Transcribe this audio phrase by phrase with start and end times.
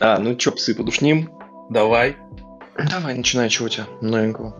[0.00, 1.30] А, ну чё, псы подушним?
[1.70, 2.16] Давай.
[2.90, 4.54] Давай, начинай, что у тебя новенького?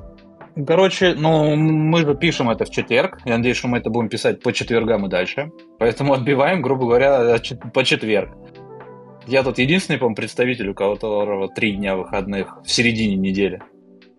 [0.67, 3.19] Короче, ну, мы же пишем это в четверг.
[3.27, 5.53] Я надеюсь, что мы это будем писать по четвергам и дальше.
[5.79, 7.39] Поэтому отбиваем, грубо говоря,
[7.75, 8.31] по четверг.
[9.27, 13.61] Я тут единственный, по-моему, представитель, у которого три дня выходных в середине недели.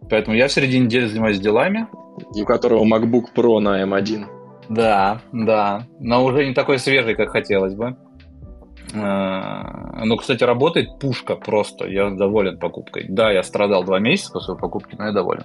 [0.09, 1.87] Поэтому я в середине недели занимаюсь делами.
[2.35, 4.25] И у которого MacBook Pro на M1.
[4.69, 5.87] Да, да.
[5.99, 7.97] Но уже не такой свежий, как хотелось бы.
[8.93, 11.87] Ну, кстати, работает пушка просто.
[11.87, 13.05] Я доволен покупкой.
[13.09, 15.43] Да, я страдал два месяца после покупки, но я доволен.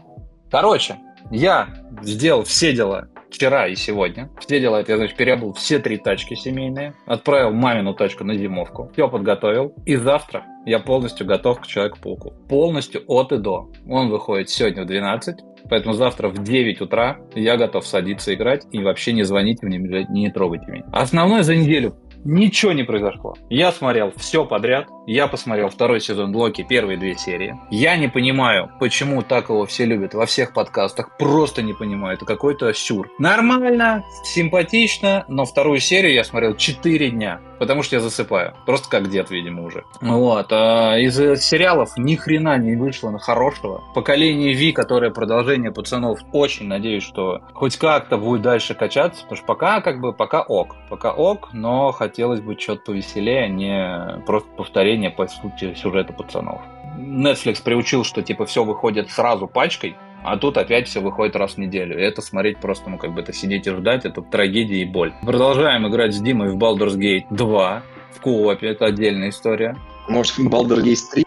[0.50, 0.98] Короче,
[1.30, 1.68] я
[2.02, 4.30] сделал все дела вчера и сегодня.
[4.38, 8.90] Все дела это я, значит, переобул все три тачки семейные, отправил мамину тачку на зимовку,
[8.92, 9.74] все подготовил.
[9.86, 12.34] И завтра я полностью готов к Человеку-пауку.
[12.48, 13.70] Полностью от и до.
[13.88, 18.82] Он выходит сегодня в 12, Поэтому завтра в 9 утра я готов садиться играть и
[18.82, 20.84] вообще не звоните мне, не трогайте меня.
[20.92, 23.34] Основное за неделю Ничего не произошло.
[23.50, 24.88] Я смотрел все подряд.
[25.06, 27.58] Я посмотрел второй сезон Локи, первые две серии.
[27.70, 31.16] Я не понимаю, почему так его все любят во всех подкастах.
[31.18, 32.16] Просто не понимаю.
[32.16, 33.10] Это какой-то сюр.
[33.18, 37.40] Нормально, симпатично, но вторую серию я смотрел 4 дня.
[37.62, 38.54] Потому что я засыпаю.
[38.66, 39.84] Просто как дед, видимо, уже.
[40.00, 40.48] Вот.
[40.50, 43.84] А из сериалов ни хрена не вышло на хорошего.
[43.94, 49.22] Поколение Ви, которое продолжение пацанов, очень надеюсь, что хоть как-то будет дальше качаться.
[49.22, 50.74] Потому что пока как бы пока ок.
[50.90, 56.60] Пока ок, но хотелось бы что-то повеселее, а не просто повторение по сути сюжета пацанов.
[56.98, 61.58] Netflix приучил, что типа все выходит сразу пачкой, а тут опять все выходит раз в
[61.58, 61.98] неделю.
[61.98, 65.12] И это смотреть просто, ну, как бы это сидеть и ждать, это трагедия и боль.
[65.22, 69.76] Продолжаем играть с Димой в Baldur's Gate 2 в коопе, это отдельная история.
[70.08, 71.24] Может, Baldur's Gate 3?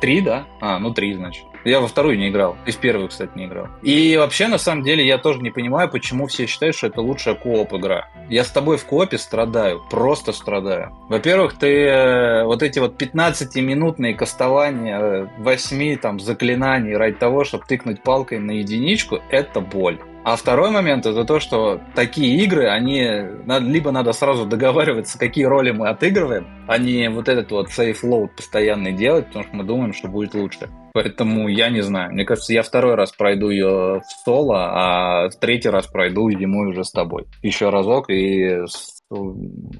[0.00, 0.46] Три, да?
[0.60, 1.44] А, ну три, значит.
[1.64, 2.56] Я во вторую не играл.
[2.66, 3.68] И в первую, кстати, не играл.
[3.82, 7.34] И вообще, на самом деле, я тоже не понимаю, почему все считают, что это лучшая
[7.34, 8.08] кооп игра.
[8.30, 9.82] Я с тобой в коопе страдаю.
[9.90, 10.96] Просто страдаю.
[11.08, 17.64] Во-первых, ты э, вот эти вот 15-минутные кастования 8 э, там заклинаний ради того, чтобы
[17.66, 19.98] тыкнуть палкой на единичку, это боль.
[20.22, 23.08] А второй момент это то, что такие игры, они
[23.46, 28.28] либо надо сразу договариваться, какие роли мы отыгрываем, а не вот этот вот safe load
[28.36, 30.68] постоянный делать, потому что мы думаем, что будет лучше.
[30.92, 32.12] Поэтому я не знаю.
[32.12, 36.68] Мне кажется, я второй раз пройду ее в соло, а в третий раз пройду зимой
[36.68, 37.26] уже с тобой.
[37.42, 38.64] Еще разок и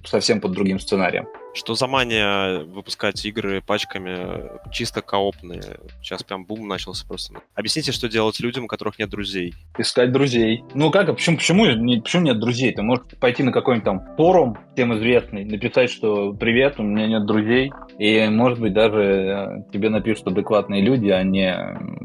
[0.04, 1.26] совсем под другим сценарием.
[1.52, 5.62] Что за мания выпускать игры пачками чисто коопные?
[6.00, 7.34] Сейчас прям бум начался просто.
[7.54, 9.54] Объясните, что делать людям, у которых нет друзей.
[9.76, 10.62] Искать друзей.
[10.74, 11.64] Ну как, а почему, почему,
[12.02, 12.72] почему нет друзей?
[12.72, 17.26] Ты можешь пойти на какой-нибудь там форум, всем известный, написать, что «Привет, у меня нет
[17.26, 21.54] друзей», и, может быть, даже э, тебе напишут адекватные люди, а не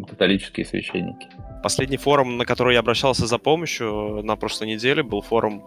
[0.09, 1.27] католические священники.
[1.61, 5.63] Последний форум, на который я обращался за помощью на прошлой неделе, был форум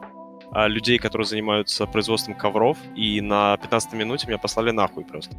[0.55, 5.37] людей, которые занимаются производством ковров, и на 15 минуте меня послали нахуй просто.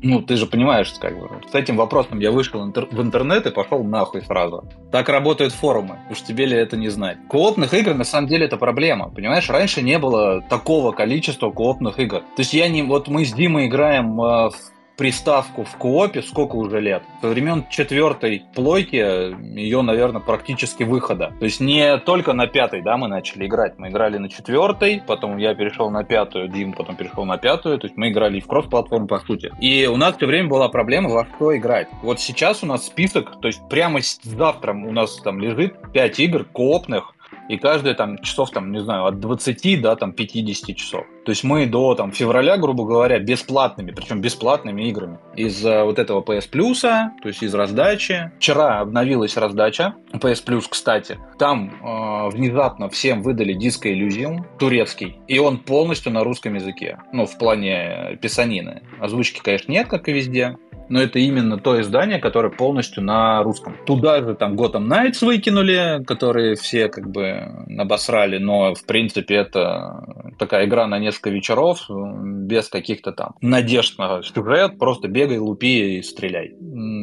[0.00, 3.82] Ну, ты же понимаешь, как бы, с этим вопросом я вышел в интернет и пошел
[3.82, 4.64] нахуй сразу.
[4.92, 7.18] Так работают форумы, уж тебе ли это не знать.
[7.28, 9.48] Коопных игр, на самом деле, это проблема, понимаешь?
[9.50, 12.20] Раньше не было такого количества коопных игр.
[12.20, 12.82] То есть я не...
[12.82, 14.54] Вот мы с Димой играем э, в
[14.98, 17.02] приставку в коопе сколько уже лет?
[17.22, 21.32] Со времен четвертой плойки ее, наверное, практически выхода.
[21.38, 23.78] То есть не только на пятой, да, мы начали играть.
[23.78, 27.78] Мы играли на четвертой, потом я перешел на пятую, Дим потом перешел на пятую.
[27.78, 29.52] То есть мы играли в кросс-платформу, по сути.
[29.60, 31.88] И у нас все время была проблема, во что играть.
[32.02, 36.44] Вот сейчас у нас список, то есть прямо завтра у нас там лежит 5 игр
[36.44, 37.14] коопных,
[37.48, 41.06] и каждая там часов, там, не знаю, от 20 до там 50 часов.
[41.24, 45.98] То есть мы до там февраля, грубо говоря, бесплатными, причем бесплатными играми из uh, вот
[45.98, 48.32] этого PS Plus, то есть из раздачи.
[48.38, 51.18] Вчера обновилась раздача PS Plus, кстати.
[51.38, 57.26] Там э, внезапно всем выдали диско Elysium турецкий, и он полностью на русском языке, ну,
[57.26, 58.82] в плане писанины.
[59.00, 60.56] Озвучки, конечно, нет, как и везде,
[60.88, 63.76] но это именно то издание, которое полностью на русском.
[63.86, 70.04] Туда же там Gotham Knights выкинули, которые все как бы набосрали, но в принципе это
[70.38, 76.02] такая игра на несколько вечеров, без каких-то там надежд на сюжет, просто бегай, лупи и
[76.02, 76.54] стреляй.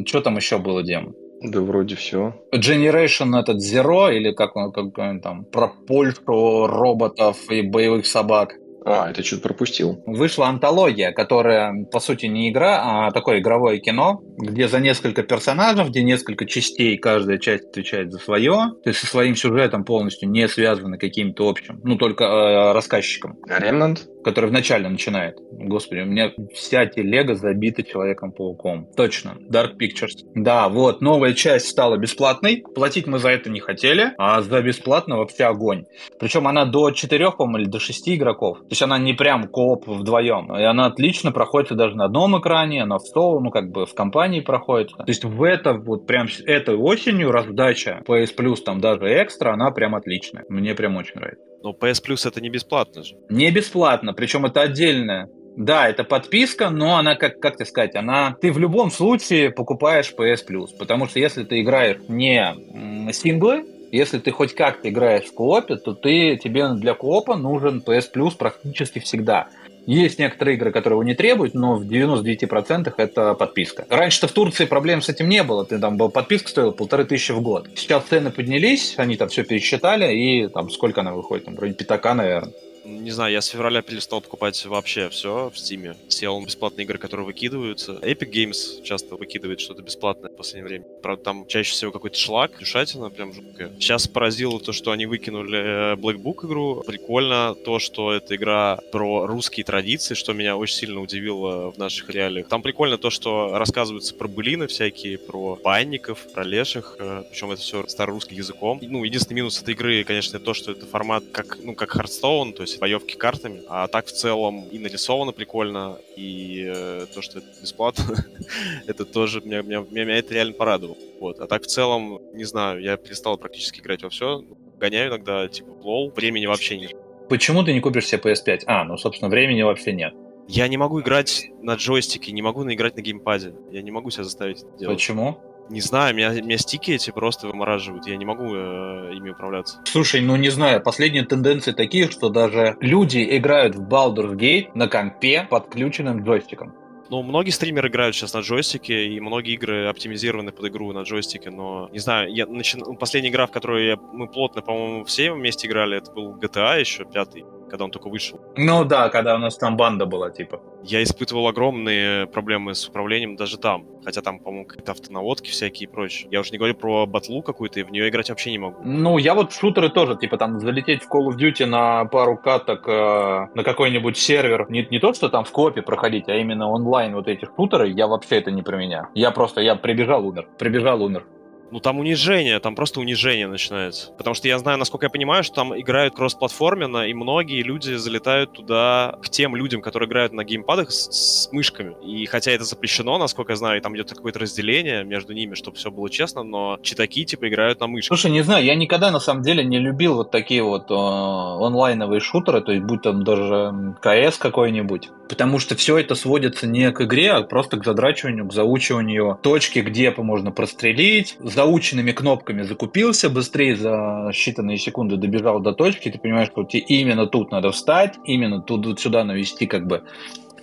[0.05, 1.13] Что там еще было, Дем?
[1.41, 2.33] Да вроде все.
[2.53, 8.55] Generation этот Zero, или как он, как он там, про Польшу, роботов и боевых собак.
[8.85, 10.03] А, это что-то пропустил.
[10.05, 15.85] Вышла антология, которая, по сути, не игра, а такое игровое кино, где за несколько персонажей,
[15.89, 18.53] где несколько частей, каждая часть отвечает за свое,
[18.83, 23.37] то есть со своим сюжетом полностью не связаны каким-то общим, ну, только э, рассказчиком.
[23.47, 24.07] Ремнант?
[24.25, 25.37] Который вначале начинает.
[25.51, 28.87] Господи, у меня вся телега забита Человеком-пауком.
[28.97, 29.37] Точно.
[29.51, 30.25] Dark Pictures.
[30.33, 32.63] Да, вот, новая часть стала бесплатной.
[32.73, 35.83] Платить мы за это не хотели, а за бесплатно вообще огонь.
[36.19, 38.57] Причем она до 4, по-моему, или до 6 игроков.
[38.61, 40.55] То есть она не прям кооп вдвоем.
[40.57, 43.93] И она отлично проходит даже на одном экране, она в соло, ну как бы в
[43.93, 44.89] компании проходит.
[44.89, 49.69] То есть в это вот прям этой осенью раздача PS Plus там даже экстра, она
[49.69, 50.45] прям отличная.
[50.49, 51.45] Мне прям очень нравится.
[51.65, 53.15] Но PS Plus это не бесплатно же.
[53.27, 55.27] Не бесплатно, причем это отдельная.
[55.57, 58.35] Да, это подписка, но она, как, как тебе сказать, она...
[58.39, 64.19] Ты в любом случае покупаешь PS Plus, потому что если ты играешь не синглы, если
[64.19, 68.99] ты хоть как-то играешь в коопе, то ты, тебе для коопа нужен PS Plus практически
[68.99, 69.47] всегда.
[69.85, 73.85] Есть некоторые игры, которые его не требуют, но в 99% это подписка.
[73.89, 75.65] Раньше-то в Турции проблем с этим не было.
[75.65, 77.67] Ты там был подписка стоила полторы тысячи в год.
[77.75, 81.45] Сейчас цены поднялись, они там все пересчитали, и там сколько она выходит?
[81.45, 82.53] Там вроде пятака, наверное.
[82.85, 85.95] Не знаю, я с февраля перестал покупать вообще все в Стиме.
[86.07, 87.93] Сел на бесплатные игры, которые выкидываются.
[87.93, 90.85] Epic Games часто выкидывает что-то бесплатное в последнее время.
[91.01, 93.71] Правда, там чаще всего какой-то шлак, душатина прям жуткая.
[93.79, 96.83] Сейчас поразило то, что они выкинули э, Black Book игру.
[96.85, 102.11] Прикольно то, что эта игра про русские традиции, что меня очень сильно удивило в наших
[102.11, 102.47] реалиях.
[102.47, 107.61] Там прикольно то, что рассказываются про былины всякие, про банников, про леших, э, причем это
[107.61, 108.79] все старорусским языком.
[108.83, 112.61] Ну, единственный минус этой игры, конечно, то, что это формат как, ну, как Hearthstone, то
[112.61, 113.61] есть боевки картами.
[113.67, 118.25] А так в целом и нарисовано прикольно, и э, то, что это бесплатно,
[118.87, 120.97] это тоже меня, меня, меня это реально порадовало.
[121.19, 121.39] Вот.
[121.39, 124.43] А так в целом, не знаю, я перестал практически играть во все.
[124.79, 126.93] Гоняю иногда, типа, лол, времени вообще нет.
[127.29, 128.63] Почему ты не купишь себе PS5?
[128.67, 130.13] А, ну, собственно, времени вообще нет.
[130.47, 133.55] Я не могу играть на джойстике, не могу играть на геймпаде.
[133.71, 134.97] Я не могу себя заставить это делать.
[134.97, 135.39] Почему?
[135.69, 138.05] Не знаю, меня, меня стики эти просто вымораживают.
[138.07, 139.79] Я не могу э, ими управляться.
[139.85, 144.87] Слушай, ну не знаю, последние тенденции такие, что даже люди играют в Baldur's Gate на
[144.87, 146.73] компе подключенным джойстиком.
[147.09, 151.51] Ну, многие стримеры играют сейчас на джойстике, и многие игры оптимизированы под игру на джойстике,
[151.51, 152.77] но, не знаю, я начи...
[152.99, 153.97] последняя игра, в которую я...
[153.97, 158.39] мы плотно, по-моему, все вместе играли, это был GTA еще, пятый когда он только вышел.
[158.55, 160.61] Ну да, когда у нас там банда была, типа.
[160.83, 163.85] Я испытывал огромные проблемы с управлением даже там.
[164.03, 166.29] Хотя там, по-моему, какие-то автонаводки всякие и прочее.
[166.31, 168.77] Я уже не говорю про батлу какую-то, и в нее играть вообще не могу.
[168.83, 172.37] Ну, я вот в шутеры тоже, типа, там, залететь в Call of Duty на пару
[172.37, 174.67] каток э, на какой-нибудь сервер.
[174.69, 178.07] Не, не то, что там в копе проходить, а именно онлайн вот эти шутеры, я
[178.07, 179.09] вообще это не про меня.
[179.13, 180.47] Я просто, я прибежал, умер.
[180.57, 181.25] Прибежал, умер.
[181.71, 184.11] Ну там унижение, там просто унижение начинается.
[184.17, 188.53] Потому что я знаю, насколько я понимаю, что там играют кроссплатформенно, и многие люди залетают
[188.53, 191.95] туда к тем людям, которые играют на геймпадах с, с мышками.
[192.03, 195.77] И хотя это запрещено, насколько я знаю, и там идет какое-то разделение между ними, чтобы
[195.77, 198.17] все было честно, но читаки типа играют на мышках.
[198.17, 202.19] Слушай, не знаю, я никогда на самом деле не любил вот такие вот э, онлайновые
[202.19, 205.09] шутеры, то есть будь там даже КС какой-нибудь.
[205.29, 209.79] Потому что все это сводится не к игре, а просто к задрачиванию, к заучиванию точки,
[209.79, 216.49] где можно прострелить, заученными кнопками закупился, быстрее за считанные секунды добежал до точки, ты понимаешь,
[216.49, 220.03] что тебе именно тут надо встать, именно тут сюда навести как бы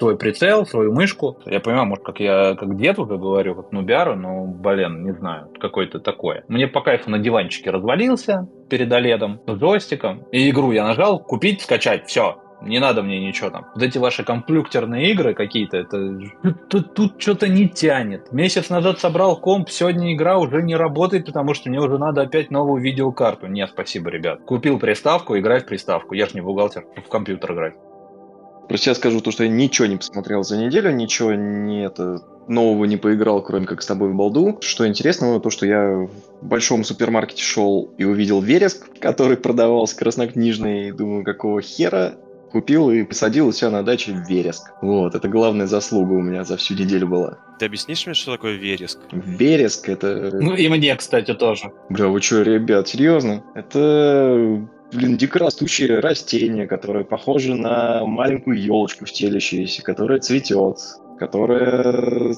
[0.02, 1.38] свой прицел, свою мышку.
[1.46, 5.48] Я понимаю, может, как я как дед уже говорю, как нубяру, но, блин, не знаю,
[5.60, 6.44] какое-то такое.
[6.48, 11.60] Мне по кайфу на диванчике развалился перед оледом, с джойстиком, и игру я нажал, купить,
[11.60, 13.66] скачать, все, не надо мне ничего там.
[13.74, 16.18] Вот эти ваши компьютерные игры какие-то, это
[16.68, 18.32] тут, тут что-то не тянет.
[18.32, 22.50] Месяц назад собрал комп, сегодня игра уже не работает, потому что мне уже надо опять
[22.50, 23.46] новую видеокарту.
[23.46, 24.40] Нет, спасибо, ребят.
[24.44, 26.14] Купил приставку, играй в приставку.
[26.14, 27.74] Я же не бухгалтер, в компьютер играть.
[28.68, 32.84] Просто я скажу то, что я ничего не посмотрел за неделю, ничего не это нового
[32.84, 34.58] не поиграл, кроме как с тобой в балду.
[34.60, 36.06] Что интересно, то, что я
[36.40, 42.14] в большом супермаркете шел и увидел вереск, который продавался краснокнижный, и думаю, какого хера
[42.52, 44.72] купил и посадил у себя на даче вереск.
[44.80, 47.38] Вот, это главная заслуга у меня за всю неделю была.
[47.58, 48.98] Ты объяснишь мне, что такое вереск?
[49.10, 50.30] Вереск это...
[50.32, 51.72] Ну и мне, кстати, тоже.
[51.88, 53.42] Бля, вы что, ребят, серьезно?
[53.54, 60.78] Это блин, дикорастущее растение, которое похоже на маленькую елочку стелящуюся, которая цветет,
[61.18, 62.34] которая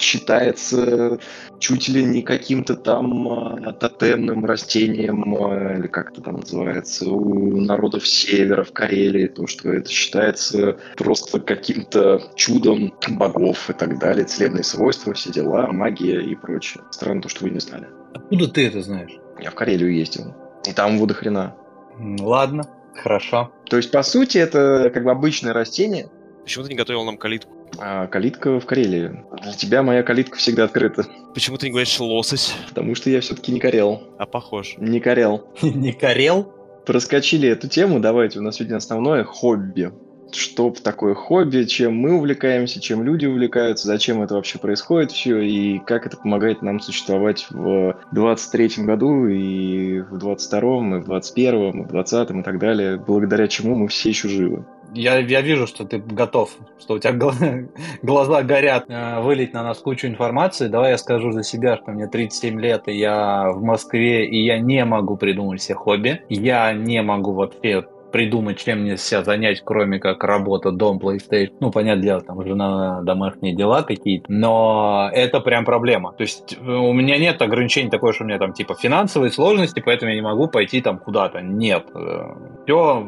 [0.00, 1.18] считается
[1.58, 7.60] чуть ли не каким-то там э, тотемным растением, э, или как это там называется, у
[7.60, 14.24] народов севера, в Карелии, то, что это считается просто каким-то чудом богов и так далее,
[14.24, 16.82] целебные свойства, все дела, магия и прочее.
[16.90, 17.88] Странно то, что вы не знали.
[18.14, 19.16] Откуда ты это знаешь?
[19.40, 20.34] Я в Карелию ездил,
[20.66, 21.54] и там вода хрена.
[21.98, 23.52] Ладно, хорошо.
[23.68, 26.08] То есть, по сути, это как бы обычное растение.
[26.42, 27.57] Почему ты не готовил нам калитку?
[27.78, 29.24] А калитка в Карелии.
[29.42, 31.06] Для тебя моя калитка всегда открыта.
[31.34, 32.54] Почему ты не говоришь лосось?
[32.68, 34.02] Потому что я все-таки не корел.
[34.18, 34.74] А похож.
[34.78, 35.46] Не корел.
[35.62, 36.52] Не корел?
[36.86, 39.92] Проскочили эту тему, давайте, у нас сегодня основное хобби.
[40.32, 45.78] что такое хобби, чем мы увлекаемся, чем люди увлекаются, зачем это вообще происходит все, и
[45.80, 51.84] как это помогает нам существовать в 23 году, и в 22-м, и в 21-м, и
[51.84, 54.64] в 20-м, и так далее, благодаря чему мы все еще живы.
[54.94, 57.12] Я, я вижу, что ты готов, что у тебя
[58.02, 60.68] глаза горят э, вылить на нас кучу информации.
[60.68, 64.58] Давай я скажу за себя, что мне 37 лет, и я в Москве, и я
[64.58, 66.22] не могу придумать себе хобби.
[66.28, 71.52] Я не могу вообще придумать, чем мне себя занять, кроме как работа, дом, PlayStation.
[71.60, 74.26] Ну, понятное дело, там жена, домашние дела какие-то.
[74.28, 76.12] Но это прям проблема.
[76.12, 79.82] То есть э, у меня нет ограничений такое, что у меня там типа финансовые сложности,
[79.84, 81.40] поэтому я не могу пойти там куда-то.
[81.40, 81.86] Нет.
[81.94, 82.34] Э,
[82.64, 83.06] все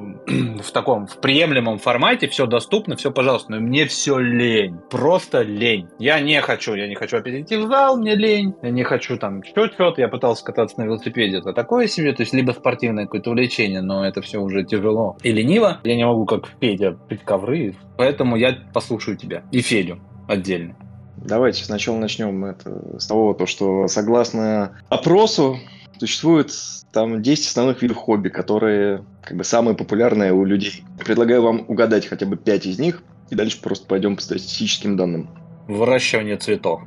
[0.63, 3.53] в таком, в приемлемом формате, все доступно, все пожалуйста.
[3.53, 4.79] Но мне все лень.
[4.91, 5.89] Просто лень.
[5.99, 8.55] Я не хочу, я не хочу опять идти в зал, мне лень.
[8.63, 9.95] Я не хочу там что-то.
[9.97, 11.39] Я пытался кататься на велосипеде.
[11.39, 12.13] Это такое себе.
[12.13, 15.81] То есть либо спортивное какое-то увлечение, но это все уже тяжело тяжело и лениво.
[15.85, 20.77] Я не могу, как Федя, пить ковры, поэтому я послушаю тебя и Федю отдельно.
[21.17, 25.59] Давайте сначала начнем это, с того, то, что согласно опросу
[25.99, 26.51] существует
[26.93, 30.83] там 10 основных видов хобби, которые как бы самые популярные у людей.
[30.99, 35.29] Предлагаю вам угадать хотя бы 5 из них, и дальше просто пойдем по статистическим данным.
[35.69, 36.83] Выращивание цветов.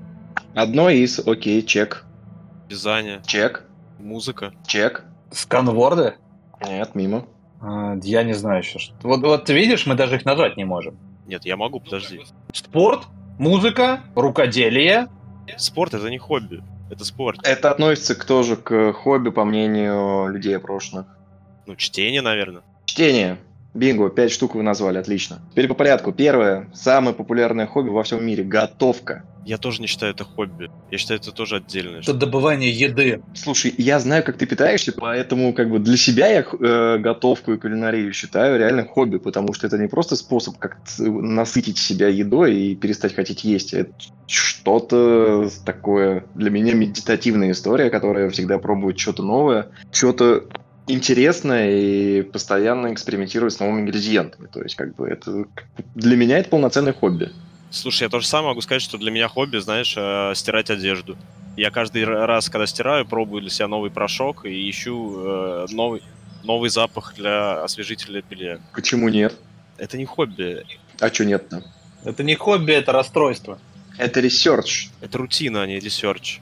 [0.56, 2.06] Одно из, окей, чек.
[2.70, 3.22] Вязание.
[3.26, 3.66] Чек.
[4.00, 4.52] Музыка.
[4.66, 5.06] Чек.
[5.32, 6.16] Сканворды?
[6.66, 7.26] Нет, мимо.
[7.64, 8.78] А, я не знаю еще.
[8.80, 8.94] Что.
[9.04, 10.98] Вот, вот ты видишь, мы даже их нажать не можем.
[11.26, 12.22] Нет, я могу, подожди.
[12.52, 13.04] Спорт,
[13.40, 15.08] музыка, рукоделие.
[15.58, 17.40] Спорт это не хобби, это спорт.
[17.44, 21.06] Это относится к, тоже к хобби, по мнению людей опрошенных.
[21.66, 22.64] Ну, чтение, наверное.
[22.86, 23.38] Чтение.
[23.74, 25.42] Бинго, пять штук вы назвали, отлично.
[25.52, 26.12] Теперь по порядку.
[26.12, 29.24] Первое, самое популярное хобби во всем мире– готовка.
[29.46, 30.70] Я тоже не считаю это хобби.
[30.90, 32.00] Я считаю, это тоже отдельное.
[32.00, 33.22] Это добывание еды.
[33.34, 37.58] Слушай, я знаю, как ты питаешься, поэтому как бы для себя я э, готовку и
[37.58, 42.76] кулинарию считаю реально хобби, потому что это не просто способ как насытить себя едой и
[42.76, 43.74] перестать хотеть есть.
[43.74, 43.92] Это
[44.28, 50.46] что-то такое для меня медитативная история, которая всегда пробует что-то новое, что-то
[50.88, 54.48] интересное и постоянно экспериментировать с новыми ингредиентами.
[54.48, 55.46] То есть, как бы это
[55.96, 57.32] для меня это полноценное хобби.
[57.74, 61.18] Слушай, я тоже самое могу сказать, что для меня хобби, знаешь, э, стирать одежду.
[61.58, 66.04] Я каждый раз, когда стираю, пробую для себя новый порошок и ищу э, новый,
[66.44, 68.60] новый запах для освежителя белья.
[68.76, 69.34] Почему нет?
[69.80, 70.64] Это не хобби.
[71.00, 71.64] А что нет-то?
[72.06, 73.58] Это не хобби, это расстройство.
[73.98, 74.90] Это research.
[75.02, 76.42] Это рутина, а не research.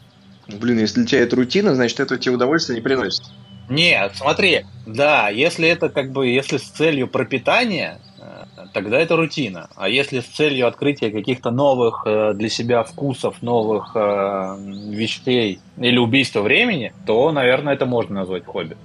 [0.50, 3.24] Блин, если для тебя это рутина, значит, это тебе удовольствие не приносит.
[3.70, 8.02] Нет, смотри, да, если это как бы, если с целью пропитания,
[8.74, 9.70] тогда это рутина.
[9.76, 14.58] А если с целью открытия каких-то новых э, для себя вкусов, новых э,
[14.90, 18.78] вещей или убийства времени, то, наверное, это можно назвать хобби.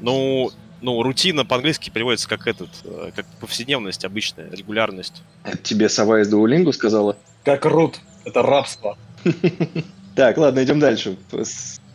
[0.00, 0.50] Ну,
[0.80, 5.22] ну, рутина по-английски переводится как этот, э, как повседневность обычная, регулярность.
[5.62, 7.16] Тебе сова из Дуолингу сказала?
[7.44, 8.96] Как рут, это рабство.
[10.14, 11.16] Так, ладно, идем дальше.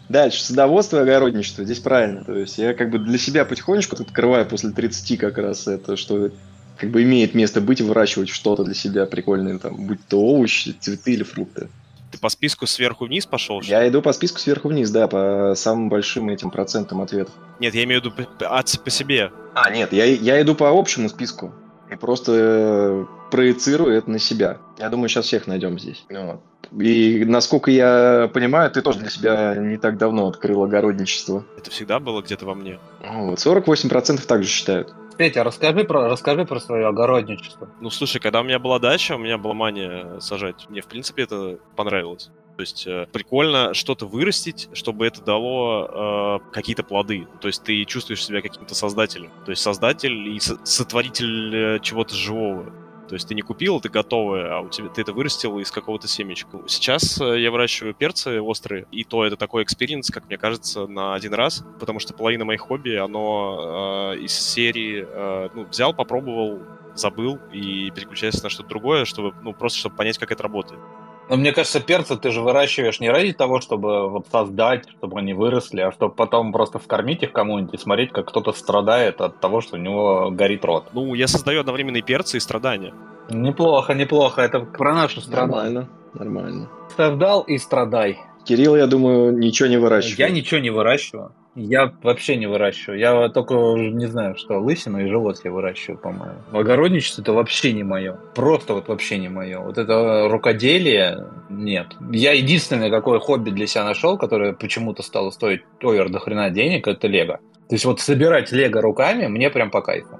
[0.09, 1.65] Дальше, садоводство и огородничество.
[1.65, 2.23] Здесь правильно.
[2.23, 6.31] То есть я как бы для себя потихонечку открываю после 30 как раз это, что
[6.77, 11.13] как бы имеет место быть, выращивать что-то для себя прикольное, там, будь то овощи, цветы
[11.13, 11.69] или фрукты.
[12.11, 13.61] Ты по списку сверху вниз пошел?
[13.61, 17.33] Я иду по списку сверху вниз, да, по самым большим этим процентам ответов.
[17.59, 19.31] Нет, я имею в виду по, по, себе.
[19.55, 21.53] А, нет, я, я иду по общему списку.
[21.91, 24.57] И просто э, проецирую это на себя.
[24.77, 26.05] Я думаю, сейчас всех найдем здесь.
[26.09, 26.41] Вот.
[26.77, 31.45] И насколько я понимаю, ты тоже для себя не так давно открыл огородничество.
[31.57, 32.79] Это всегда было где-то во мне.
[33.05, 34.93] Вот, 48% также считают.
[35.17, 37.69] Петя, расскажи про, расскажи про свое огородничество.
[37.81, 40.67] Ну, слушай, когда у меня была дача, у меня была мания сажать.
[40.69, 42.29] Мне, в принципе, это понравилось.
[42.57, 47.27] То есть э, прикольно что-то вырастить, чтобы это дало э, какие-то плоды.
[47.39, 49.31] То есть ты чувствуешь себя каким-то создателем.
[49.45, 52.73] То есть создатель и сотворитель э, чего-то живого.
[53.07, 56.07] То есть ты не купил это готовое, а у тебя ты это вырастил из какого-то
[56.07, 56.59] семечка.
[56.67, 61.13] Сейчас э, я выращиваю перцы острые, и то это такой experience, как мне кажется, на
[61.13, 66.61] один раз, потому что половина моих хобби, оно э, из серии э, ну, взял, попробовал,
[66.95, 70.81] забыл и переключается на что-то другое, чтобы, ну, просто чтобы понять, как это работает.
[71.29, 75.33] Но мне кажется, перцы ты же выращиваешь не ради того, чтобы вот создать, чтобы они
[75.33, 79.61] выросли, а чтобы потом просто вкормить их кому-нибудь и смотреть, как кто-то страдает от того,
[79.61, 80.85] что у него горит рот.
[80.93, 82.93] Ну, я создаю одновременно и перцы, и страдания.
[83.29, 84.41] Неплохо, неплохо.
[84.41, 85.53] Это про нашу страну.
[85.53, 86.69] Нормально, нормально.
[86.91, 88.19] Страдал и страдай.
[88.45, 90.19] Кирилл, я думаю, ничего не выращивает.
[90.19, 91.33] Я ничего не выращиваю.
[91.59, 92.99] Я вообще не выращиваю.
[92.99, 96.35] Я только не знаю, что лысину и живот я выращиваю, по-моему.
[96.51, 98.13] Огородничество это вообще не мое.
[98.35, 99.59] Просто вот вообще не мое.
[99.59, 101.87] Вот это рукоделие нет.
[102.11, 106.87] Я единственное какое хобби для себя нашел, которое почему-то стало стоить овер до хрена денег,
[106.87, 107.39] это лего.
[107.69, 110.19] То есть вот собирать лего руками мне прям по кайфу.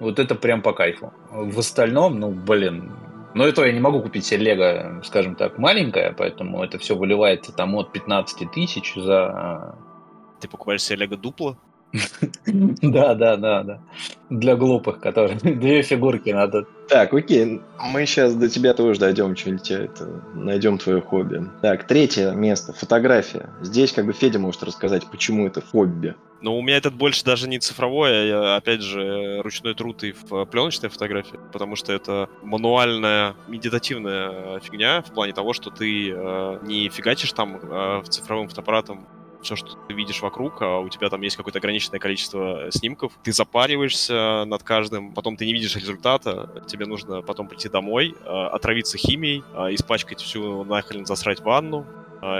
[0.00, 1.14] Вот это прям по кайфу.
[1.30, 2.92] В остальном, ну, блин,
[3.32, 7.52] но это я не могу купить себе лего, скажем так, маленькое, поэтому это все выливается
[7.52, 9.76] там от 15 тысяч за...
[10.44, 11.56] Ты покупаешь себе лего дупло?
[12.82, 13.80] Да, да, да, да.
[14.28, 16.66] Для глупых, которые две фигурки надо.
[16.88, 21.48] Так, окей, мы сейчас до тебя тоже дойдем, что-нибудь это, найдем твое хобби.
[21.62, 23.48] Так, третье место, фотография.
[23.62, 26.14] Здесь как бы Федя может рассказать, почему это хобби.
[26.42, 30.44] Ну, у меня этот больше даже не цифровой, а опять же ручной труд и в
[30.44, 36.90] пленочной фотографии, потому что это мануальная, медитативная фигня в плане того, что ты э, не
[36.90, 39.06] фигачишь там э, цифровым фотоаппаратом
[39.44, 43.32] все, что ты видишь вокруг, а у тебя там есть какое-то ограниченное количество снимков, ты
[43.32, 48.98] запариваешься над каждым, потом ты не видишь результата, тебе нужно потом прийти домой, а, отравиться
[48.98, 49.42] химией,
[49.74, 51.86] испачкать всю нахрен, засрать ванну,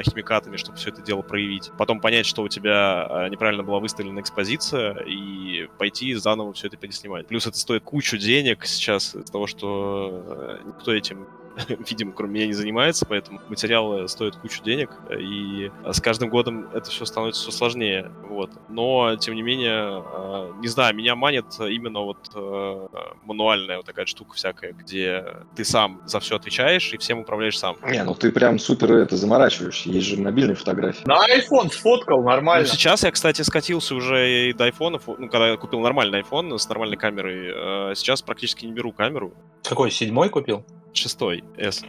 [0.02, 1.70] химикатами, чтобы все это дело проявить.
[1.76, 7.26] Потом понять, что у тебя неправильно была выставлена экспозиция, и пойти заново все это переснимать.
[7.26, 11.26] Плюс это стоит кучу денег сейчас из-за того, что э, никто этим
[11.88, 16.90] видимо, кроме меня не занимается, поэтому материалы стоят кучу денег, и с каждым годом это
[16.90, 18.11] все становится все сложнее.
[18.28, 18.50] Вот.
[18.68, 22.88] Но, тем не менее, а, не знаю, меня манит именно вот э,
[23.25, 27.76] мануальная вот такая штука всякая, где ты сам за все отвечаешь и всем управляешь сам.
[27.87, 29.82] Не, ну ты прям супер это заморачиваешь.
[29.82, 31.04] Есть же мобильные фотографии.
[31.06, 32.66] На iPhone сфоткал, нормально.
[32.66, 35.06] Ну, сейчас я, кстати, скатился уже и до айфонов.
[35.06, 39.34] Ну, когда я купил нормальный iPhone с нормальной камерой, э, сейчас практически не беру камеру.
[39.62, 40.64] Какой, седьмой купил?
[40.96, 41.84] Шестой S.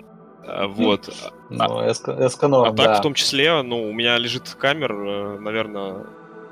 [0.48, 1.10] А, вот.
[1.50, 6.06] Ну, Эсканор, а, а так, в том числе, ну, у меня лежит камер, э, наверное,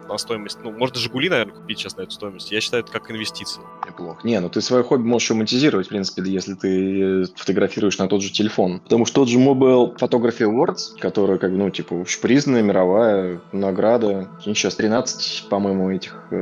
[0.07, 2.51] на стоимость, ну, можно Жигули, наверное, купить сейчас на эту стоимость.
[2.51, 3.63] Я считаю, это как инвестиция.
[3.85, 4.19] Неплохо.
[4.23, 8.31] Не, ну ты свое хобби можешь монетизировать, в принципе, если ты фотографируешь на тот же
[8.31, 8.79] телефон.
[8.79, 14.75] Потому что тот же Mobile Photography Awards, который, как ну, типа, общепризнанная мировая награда, сейчас
[14.75, 16.35] 13, по-моему, этих э,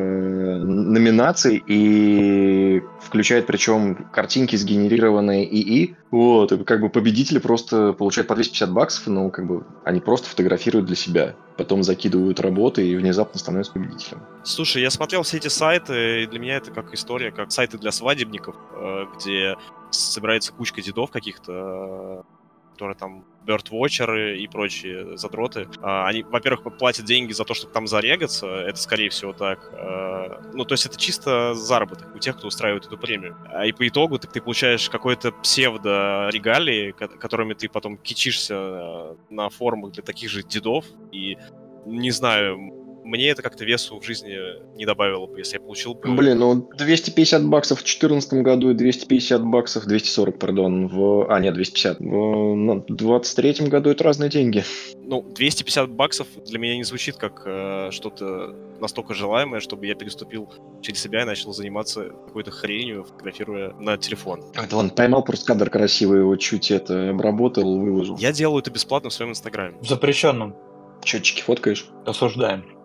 [0.63, 8.35] номинаций, и включает причем картинки, сгенерированные ИИ, вот, и как бы победители просто получают по
[8.35, 11.35] 250 баксов, но как бы они просто фотографируют для себя.
[11.57, 14.21] Потом закидывают работы и внезапно становятся победителем.
[14.43, 17.91] Слушай, я смотрел все эти сайты, и для меня это как история, как сайты для
[17.91, 19.57] свадебников, э, где
[19.91, 22.25] собирается кучка дедов каких-то,
[22.73, 27.87] которые там бёрдвотчеры и прочие задроты, а, они, во-первых, платят деньги за то, чтобы там
[27.87, 29.69] зарегаться, это скорее всего так.
[29.73, 33.35] А, ну, то есть это чисто заработок у тех, кто устраивает эту премию.
[33.51, 39.93] А и по итогу ты, ты получаешь какой-то псевдо-регалии, которыми ты потом кичишься на форумах
[39.93, 41.37] для таких же дедов, и
[41.85, 42.57] не знаю,
[43.03, 44.37] мне это как-то весу в жизни
[44.75, 46.15] не добавило бы, если я получил бы...
[46.15, 51.31] Блин, ну 250 баксов в 2014 году и 250 баксов, 240, пардон, в...
[51.31, 51.99] А, нет, 250.
[51.99, 54.63] В 2023 году это разные деньги.
[54.95, 60.49] Ну, 250 баксов для меня не звучит как э, что-то настолько желаемое, чтобы я переступил
[60.81, 64.43] через себя и начал заниматься какой-то хренью, фотографируя на телефон.
[64.55, 68.17] Это он поймал просто кадр красивый, его чуть это обработал, выложил.
[68.17, 69.77] Я делаю это бесплатно в своем инстаграме.
[69.81, 70.55] В запрещенном.
[71.03, 71.87] Счетчики фоткаешь?
[72.05, 72.80] Осуждаем.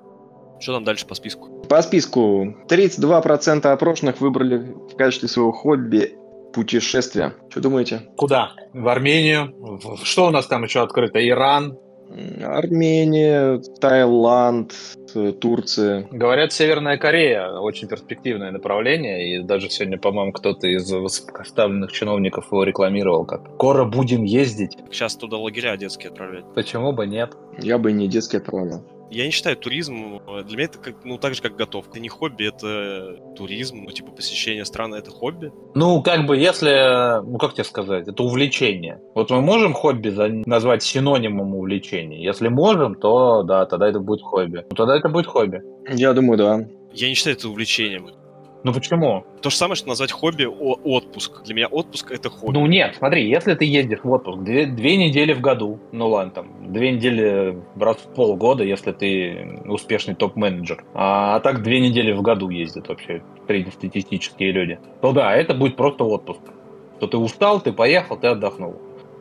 [0.60, 1.62] Что там дальше по списку?
[1.68, 6.14] По списку 32% опрошенных выбрали в качестве своего хобби
[6.52, 7.34] путешествия.
[7.50, 8.08] Что думаете?
[8.16, 8.52] Куда?
[8.72, 9.54] В Армению?
[10.02, 11.26] Что у нас там еще открыто?
[11.26, 11.78] Иран?
[12.42, 14.72] Армения, Таиланд,
[15.40, 16.06] Турция.
[16.10, 22.62] Говорят, Северная Корея очень перспективное направление, и даже сегодня, по-моему, кто-то из высокоставленных чиновников его
[22.62, 24.78] рекламировал как «Скоро будем ездить».
[24.90, 26.44] Сейчас туда лагеря детские отправлять.
[26.54, 27.36] Почему бы нет?
[27.58, 28.84] Я бы не детский отправил.
[29.10, 31.90] Я не считаю туризм, для меня это как, ну, так же, как готовка.
[31.92, 35.52] Это не хобби, это туризм, ну, типа, посещение страны, это хобби.
[35.74, 39.00] Ну, как бы, если, ну, как тебе сказать, это увлечение.
[39.14, 40.10] Вот мы можем хобби
[40.46, 42.22] назвать синонимом увлечения?
[42.22, 44.64] Если можем, то, да, тогда это будет хобби.
[44.68, 45.62] Ну, тогда это будет хобби.
[45.88, 46.68] Я думаю, да.
[46.92, 48.08] Я не считаю это увлечением.
[48.64, 49.24] Ну почему?
[49.42, 51.44] То же самое, что назвать хобби отпуск.
[51.44, 52.52] Для меня отпуск это хобби.
[52.52, 56.32] Ну нет, смотри, если ты ездишь в отпуск две, две недели в году, ну ладно,
[56.32, 62.12] там, две недели раз в полгода, если ты успешный топ-менеджер, а, а так две недели
[62.12, 66.40] в году ездят вообще среднестатистические люди, то да, это будет просто отпуск.
[66.98, 68.76] То ты устал, ты поехал, ты отдохнул.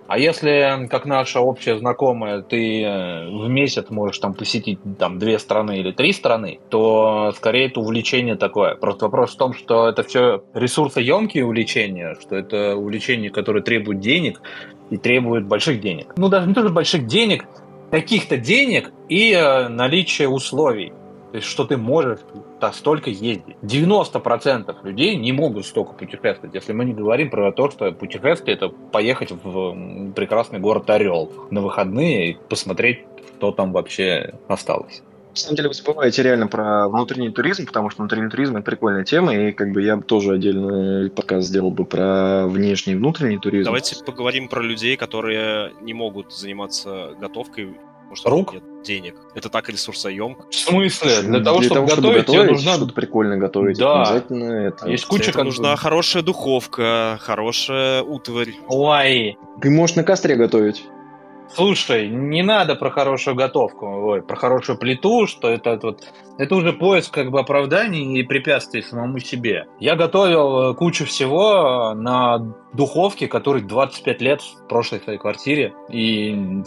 [0.07, 5.39] А если, как наша общая знакомая, ты э, в месяц можешь там посетить там две
[5.39, 8.75] страны или три страны, то скорее это увлечение такое.
[8.75, 14.41] Просто вопрос в том, что это все ресурсоемкие увлечения, что это увлечения, которые требуют денег
[14.91, 16.13] и требуют больших денег.
[16.17, 17.45] Ну, даже не только больших денег,
[17.89, 20.93] каких-то денег и э, наличие условий.
[21.31, 22.19] То есть, что ты можешь
[22.59, 23.55] то столько ездить.
[23.61, 28.69] 90% людей не могут столько путешествовать, если мы не говорим про то, что путешествие это
[28.69, 33.05] поехать в прекрасный город Орел на выходные и посмотреть,
[33.37, 35.01] что там вообще осталось.
[35.31, 39.03] На самом деле вы забываете реально про внутренний туризм, потому что внутренний туризм это прикольная
[39.03, 43.65] тема, и как бы я тоже отдельный подкаст сделал бы про внешний и внутренний туризм.
[43.65, 47.75] Давайте поговорим про людей, которые не могут заниматься готовкой,
[48.09, 48.53] потому что Рук?
[48.53, 49.15] нет денег.
[49.33, 50.45] Это так ресурсоемко.
[50.49, 51.21] В смысле?
[51.23, 52.73] Для того, Для чтобы того, готовить, тебе нужна...
[52.75, 53.77] что-то прикольно готовить.
[53.77, 54.03] Да.
[54.03, 54.89] Обязательно это.
[54.89, 55.77] Есть куча как нужна бы...
[55.77, 58.53] хорошая духовка, хорошая утварь.
[58.67, 60.85] Ой, Ты можешь на костре готовить.
[61.53, 66.03] слушай, не надо про хорошую готовку, ой, про хорошую плиту, что это вот...
[66.37, 69.67] Это уже поиск как бы оправданий и препятствий самому себе.
[69.79, 72.39] Я готовил э, кучу всего э, на
[72.73, 76.61] духовке, которой 25 лет в прошлой своей квартире, и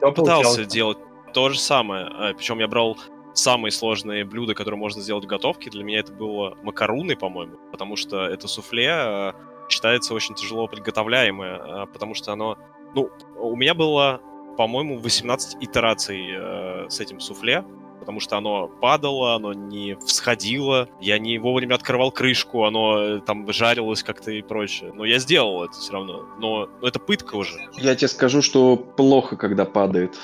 [0.00, 0.98] все Пытался делать
[1.32, 2.06] то же самое.
[2.06, 2.98] а, Причем я брал
[3.34, 5.70] самые сложные блюда, которые можно сделать в готовке.
[5.70, 9.32] Для меня это было макаруны, по-моему, потому что это суфле э,
[9.68, 12.58] считается очень тяжело приготовляемое, э, потому что оно...
[12.94, 14.20] Ну, у меня было,
[14.56, 17.64] по-моему, 18 итераций э, с этим суфле,
[18.10, 23.50] потому что оно падало, оно не всходило, я не вовремя открывал крышку, оно э, там
[23.52, 24.90] жарилось как-то и прочее.
[24.92, 26.24] Но я сделал это все равно.
[26.40, 27.60] Но, но это пытка уже.
[27.74, 30.18] Я тебе скажу, что плохо, когда падает.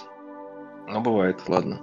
[0.89, 1.81] Но бывает, ладно.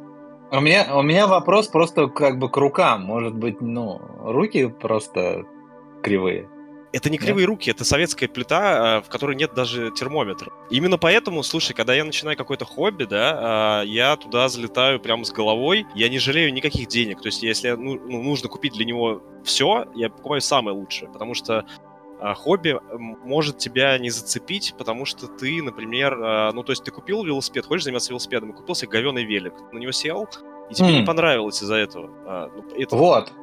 [0.52, 3.04] У меня, у меня вопрос просто как бы к рукам.
[3.04, 5.46] Может быть, ну, руки просто
[6.02, 6.50] кривые.
[6.93, 7.25] Это не Да.
[7.25, 10.51] кривые руки, это советская плита, а, в которой нет даже термометра.
[10.69, 15.32] Именно поэтому, слушай, когда я начинаю какое-то хобби, да, а, я туда залетаю прямо с
[15.32, 17.19] головой, я не жалею никаких денег.
[17.21, 21.34] То есть, если ну, ну, нужно купить для него все, я покупаю самое лучшее, потому
[21.34, 21.65] что
[22.21, 22.79] а, хобби
[23.23, 26.15] может тебя не зацепить, потому что ты, например,
[26.53, 29.79] ну, то есть ты купил велосипед, хочешь заниматься велосипедом, и купил себе говеный велик, на
[29.79, 30.29] него сел,
[30.69, 30.99] и тебе М.
[31.01, 32.49] не понравилось из-за этого.
[32.56, 33.34] Ну, это- Вот.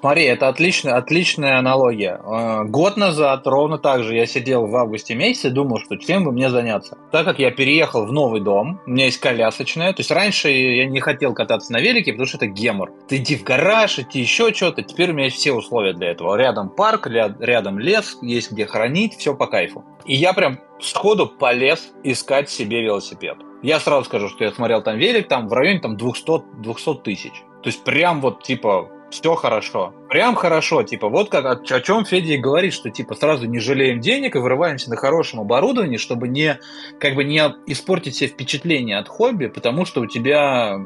[0.00, 2.20] Смотри, это отличная, отличная аналогия.
[2.24, 6.24] Э, Год назад ровно так же я сидел в августе месяце и думал, что чем
[6.24, 6.96] бы мне заняться.
[7.12, 10.86] Так как я переехал в новый дом, у меня есть колясочная, то есть раньше я
[10.86, 12.92] не хотел кататься на велике, потому что это гемор.
[13.08, 14.82] Ты иди в гараж, идти еще что-то.
[14.82, 16.34] Теперь у меня есть все условия для этого.
[16.36, 19.84] Рядом парк, рядом лес, есть где хранить, все по кайфу.
[20.06, 23.36] И я прям сходу полез искать себе велосипед.
[23.62, 27.32] Я сразу скажу, что я смотрел там велик, там в районе там 200, 200 тысяч.
[27.62, 29.94] То есть прям вот типа все хорошо.
[30.08, 30.82] Прям хорошо.
[30.82, 34.36] Типа вот как о, о чем Федя и говорит, что типа сразу не жалеем денег
[34.36, 36.58] и вырываемся на хорошем оборудовании, чтобы не
[36.98, 40.76] как бы не испортить себе впечатление от хобби, потому что у тебя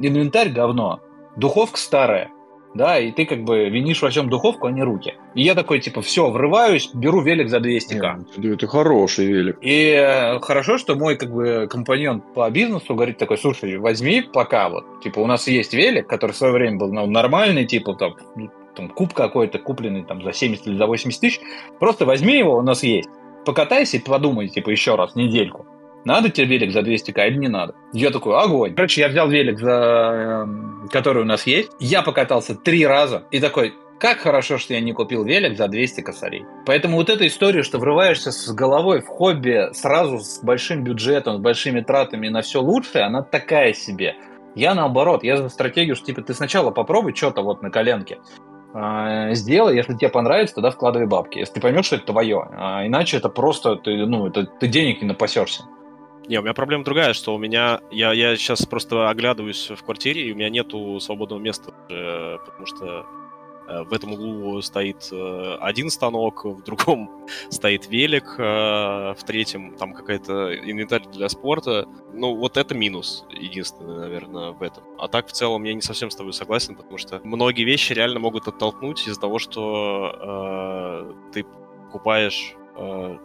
[0.00, 1.00] инвентарь говно,
[1.36, 2.30] духовка старая.
[2.74, 5.14] Да, и ты как бы винишь во всем духовку, а не руки.
[5.34, 8.24] И я такой, типа, все, врываюсь, беру велик за 200к.
[8.36, 9.58] Нет, Это хороший велик.
[9.60, 14.68] И э, хорошо, что мой как бы компаньон по бизнесу говорит такой, слушай, возьми пока
[14.68, 18.14] вот, типа у нас есть велик, который в свое время был ну, нормальный, типа там,
[18.34, 21.40] ну, там куб какой-то купленный там за 70 или за 80 тысяч,
[21.78, 23.08] просто возьми его, у нас есть,
[23.44, 25.66] покатайся и подумай, типа еще раз, недельку.
[26.04, 27.74] Надо тебе велик за 200к или не надо?
[27.92, 28.74] Я такой, огонь.
[28.74, 31.70] Короче, я взял велик, за, эм, который у нас есть.
[31.80, 36.02] Я покатался три раза и такой, как хорошо, что я не купил велик за 200
[36.02, 36.44] косарей.
[36.66, 41.40] Поэтому вот эта история, что врываешься с головой в хобби сразу с большим бюджетом, с
[41.40, 44.16] большими тратами на все лучшее, она такая себе.
[44.54, 48.18] Я наоборот, я за стратегию, что типа ты сначала попробуй что-то вот на коленке,
[48.76, 51.38] а, сделай, если тебе понравится, тогда вкладывай бабки.
[51.38, 55.00] Если ты поймешь, что это твое, а иначе это просто ты, ну, это, ты денег
[55.00, 55.62] не напасешься.
[56.26, 57.80] Не, у меня проблема другая, что у меня...
[57.90, 62.64] Я, я сейчас просто оглядываюсь в квартире, и у меня нету свободного места, э, потому
[62.64, 63.06] что
[63.68, 69.92] э, в этом углу стоит э, один станок, в другом стоит велик, в третьем там
[69.92, 71.86] какая-то инвентарь для спорта.
[72.14, 74.82] Ну, вот это минус единственный, наверное, в этом.
[74.98, 78.20] А так, в целом, я не совсем с тобой согласен, потому что многие вещи реально
[78.20, 81.44] могут оттолкнуть из-за того, что э, ты
[81.94, 83.18] покупаешь э,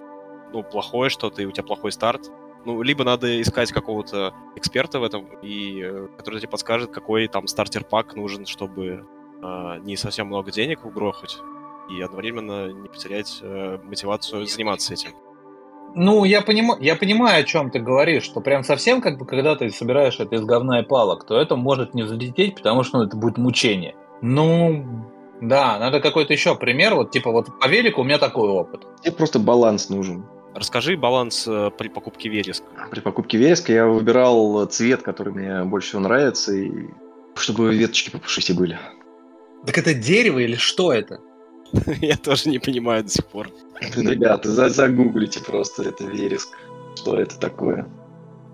[0.52, 2.30] ну, плохое что-то, и у тебя плохой старт,
[2.66, 7.48] ну, либо надо искать какого-то эксперта в этом, и, э, который тебе подскажет, какой там
[7.48, 9.06] стартер-пак нужен, чтобы
[9.42, 11.38] э, не совсем много денег угрохать
[11.90, 15.12] и одновременно не потерять э, мотивацию заниматься этим.
[15.96, 16.74] Ну, я, поним...
[16.80, 20.36] я понимаю, о чем ты говоришь, что прям совсем, как бы, когда ты собираешь это
[20.36, 23.96] из говна и палок, то это может не залететь, потому что ну, это будет мучение.
[24.22, 24.86] Ну,
[25.42, 26.94] да, надо какой-то еще пример.
[26.94, 28.86] Вот, типа, вот по велику у меня такой опыт.
[29.02, 30.26] Тебе просто баланс нужен.
[30.56, 32.66] Расскажи баланс э, при покупке вереска.
[32.92, 36.72] При покупке вереска я выбирал цвет, который мне больше всего нравится, и
[37.36, 38.78] чтобы веточки попушистее были.
[39.66, 41.20] Так это дерево или что это?
[42.02, 43.50] Я тоже не понимаю до сих пор.
[43.96, 46.50] Ребята, за- загуглите просто это вереск.
[46.96, 47.88] Что это такое?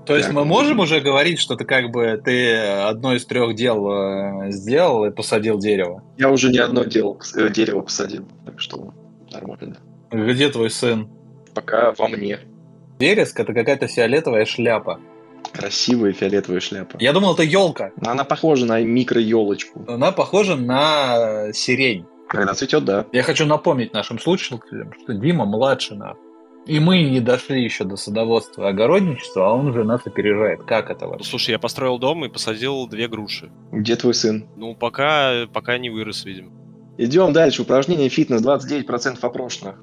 [0.05, 3.89] То есть мы можем уже говорить, что ты как бы ты одно из трех дел
[3.89, 6.03] э, сделал и посадил дерево?
[6.17, 8.93] Я уже не одно дело, э, дерево посадил, так что
[9.31, 9.77] нормально.
[10.11, 11.09] Где твой сын?
[11.55, 12.39] Пока во мне.
[12.99, 14.99] Вереск это какая-то фиолетовая шляпа.
[15.51, 16.97] Красивая фиолетовая шляпа.
[16.99, 17.91] Я думал, это елка.
[18.05, 19.85] Она похожа на микро-елочку.
[19.87, 22.05] Она похожа на сирень.
[22.27, 23.05] Когда цветет, да.
[23.11, 26.17] Я хочу напомнить нашим слушателям, что Дима младше нас.
[26.65, 30.63] И мы не дошли еще до садоводства и огородничества, а он уже нас опережает.
[30.63, 31.29] Как это вообще?
[31.29, 33.51] слушай, я построил дом и посадил две груши.
[33.71, 34.47] Где твой сын?
[34.55, 36.51] Ну, пока, пока не вырос, видимо.
[36.97, 37.61] Идем дальше.
[37.61, 38.41] Упражнение фитнес.
[38.41, 39.75] 29% опрошенных.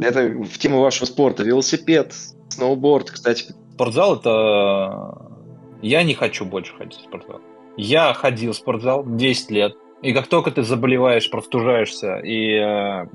[0.00, 1.42] Это в тему вашего спорта.
[1.42, 2.14] Велосипед,
[2.48, 3.10] сноуборд.
[3.10, 5.32] Кстати, Спортзал это...
[5.80, 7.40] Я не хочу больше ходить в спортзал.
[7.78, 9.74] Я ходил в спортзал 10 лет.
[10.02, 13.06] И как только ты заболеваешь, простужаешься, и э,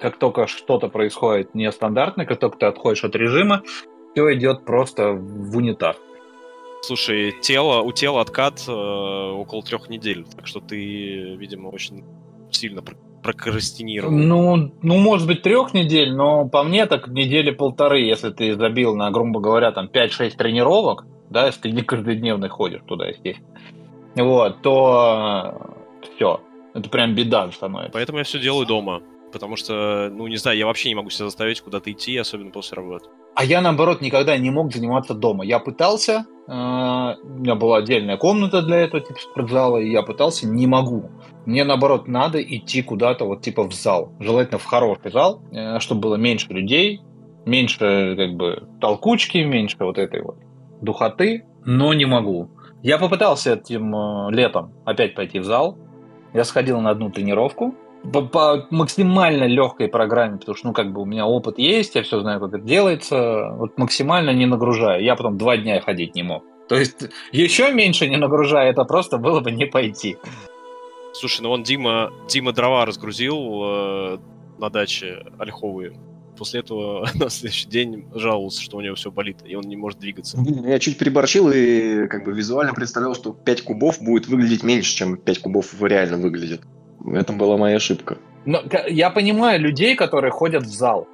[0.00, 3.62] как только что-то происходит нестандартное, как только ты отходишь от режима,
[4.12, 5.96] все идет просто в унитаз.
[6.82, 12.04] Слушай, тело, у тела откат э, около трех недель, так что ты, видимо, очень
[12.50, 12.82] сильно
[13.22, 14.12] прокрастинировал.
[14.12, 18.94] Ну, ну, может быть, трех недель, но по мне так недели полторы, если ты забил
[18.94, 23.48] на, грубо говоря, там 5-6 тренировок, да, если ты не каждодневно ходишь туда, естественно,
[24.16, 25.76] вот, то
[26.16, 26.40] все.
[26.74, 27.92] Это прям беда становится.
[27.92, 29.02] Поэтому я все делаю дома.
[29.32, 32.76] Потому что, ну, не знаю, я вообще не могу себя заставить куда-то идти, особенно после
[32.76, 33.08] работы.
[33.34, 35.44] А я, наоборот, никогда не мог заниматься дома.
[35.44, 40.46] Я пытался, э, у меня была отдельная комната для этого, типа спортзала, и я пытался,
[40.46, 41.10] не могу.
[41.46, 44.12] Мне, наоборот, надо идти куда-то, вот, типа, в зал.
[44.20, 47.00] Желательно в хороший зал, э, чтобы было меньше людей,
[47.46, 50.36] меньше, как бы, толкучки, меньше вот этой вот
[50.82, 52.50] духоты, но не могу.
[52.82, 55.78] Я попытался этим э, летом опять пойти в зал.
[56.34, 57.74] Я сходил на одну тренировку,
[58.12, 62.02] по, по максимально легкой программе, потому что, ну, как бы у меня опыт есть, я
[62.02, 65.02] все знаю, как это делается, вот максимально не нагружаю.
[65.02, 66.44] Я потом два дня ходить не мог.
[66.68, 70.16] То есть еще меньше не нагружая, это просто было бы не пойти.
[71.12, 74.18] Слушай, ну он Дима, Дима дрова разгрузил э,
[74.58, 75.98] на даче ольховые.
[76.38, 79.98] После этого на следующий день жаловался, что у него все болит, и он не может
[79.98, 80.38] двигаться.
[80.40, 85.16] я чуть переборщил и как бы визуально представлял, что 5 кубов будет выглядеть меньше, чем
[85.16, 86.62] 5 кубов реально выглядит.
[87.00, 88.18] В этом была моя ошибка.
[88.44, 91.08] Но я понимаю людей, которые ходят в зал.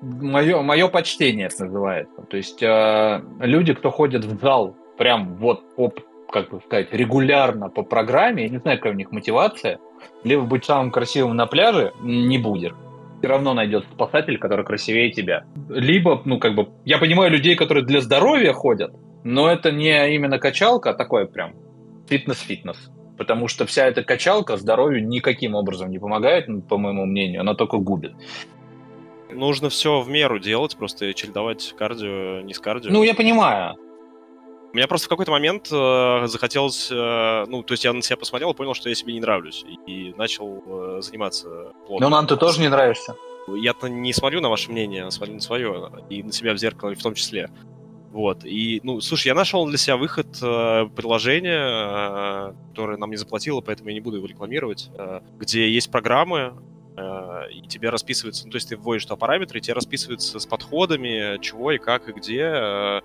[0.00, 2.22] Мое, мое почтение это называется.
[2.22, 5.92] То есть э, люди, кто ходит в зал прям вот по,
[6.30, 9.78] как бы сказать, регулярно по программе, я не знаю, какая у них мотивация,
[10.24, 12.74] либо быть самым красивым на пляже не будет.
[13.18, 15.44] Все равно найдется спасатель, который красивее тебя.
[15.68, 18.92] Либо, ну, как бы, я понимаю людей, которые для здоровья ходят,
[19.24, 21.54] но это не именно качалка, а такое прям
[22.08, 22.90] фитнес-фитнес.
[23.16, 27.78] Потому что вся эта качалка здоровью никаким образом не помогает, по моему мнению, она только
[27.78, 28.12] губит.
[29.30, 32.92] Нужно все в меру делать, просто чередовать кардио, не с кардио.
[32.92, 33.76] Ну, я понимаю.
[34.72, 38.18] У меня просто в какой-то момент э, захотелось, э, ну, то есть я на себя
[38.18, 42.08] посмотрел и понял, что я себе не нравлюсь, и, начал э, заниматься плотно.
[42.08, 43.14] Но нам ты тоже не нравишься.
[43.48, 47.02] Я-то не смотрю на ваше мнение, смотрю на свое, и на себя в зеркало в
[47.02, 47.48] том числе.
[48.16, 53.16] Вот, и, ну, слушай, я нашел для себя выход э, приложения, э, которое нам не
[53.16, 56.54] заплатило, поэтому я не буду его рекламировать, э, где есть программы,
[56.96, 60.46] э, и тебе расписывается, ну, то есть ты вводишь туда параметры, и тебе расписывается с
[60.46, 63.02] подходами, чего и как, и где, э, э,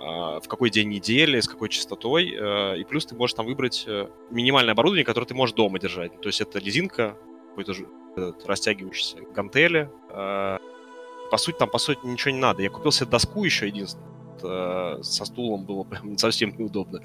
[0.00, 3.86] в какой день недели, с какой частотой, и плюс ты можешь там выбрать
[4.30, 6.20] минимальное оборудование, которое ты можешь дома держать.
[6.20, 7.16] То есть это резинка,
[7.48, 7.72] какой-то
[8.44, 9.88] растягивающийся гантели.
[10.10, 12.60] По сути, там, по сути, ничего не надо.
[12.60, 14.14] Я купил себе доску еще единственное.
[14.44, 17.00] Э, Со стулом было прям совсем неудобно.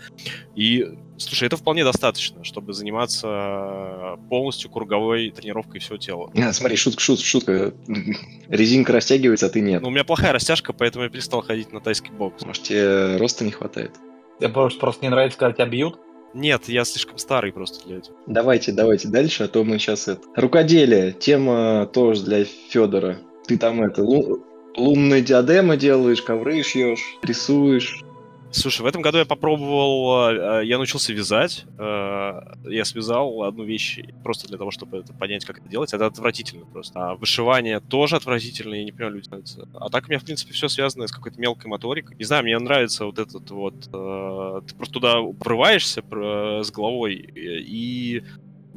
[0.55, 0.85] И,
[1.17, 6.31] слушай, это вполне достаточно, чтобы заниматься полностью круговой тренировкой всего тела.
[6.35, 7.73] А, смотри, шутка, шутка, шутка.
[8.49, 9.81] Резинка растягивается, а ты нет.
[9.81, 12.43] Ну, у меня плохая растяжка, поэтому я перестал ходить на тайский бокс.
[12.45, 13.91] Может, тебе роста не хватает?
[14.39, 15.99] Тебе просто, просто не нравится, когда тебя бьют?
[16.33, 18.15] Нет, я слишком старый просто для этого.
[18.27, 20.21] Давайте, давайте дальше, а то мы сейчас это...
[20.35, 21.11] Рукоделие.
[21.11, 23.17] Тема тоже для Федора.
[23.47, 24.03] Ты там это...
[24.03, 24.43] лу-
[24.79, 28.01] Лунные диадемы делаешь, ковры шьешь, рисуешь.
[28.51, 31.65] Слушай, в этом году я попробовал, э, я научился вязать.
[31.77, 35.93] э, Я связал одну вещь просто для того, чтобы это понять, как это делать.
[35.93, 36.99] Это отвратительно просто.
[36.99, 39.67] А вышивание тоже отвратительно, я не понимаю, люди нравится.
[39.75, 42.15] А так у меня, в принципе, все связано с какой-то мелкой моторикой.
[42.17, 43.75] Не знаю, мне нравится вот этот вот...
[43.93, 48.23] э, Ты просто туда врываешься с головой, э, и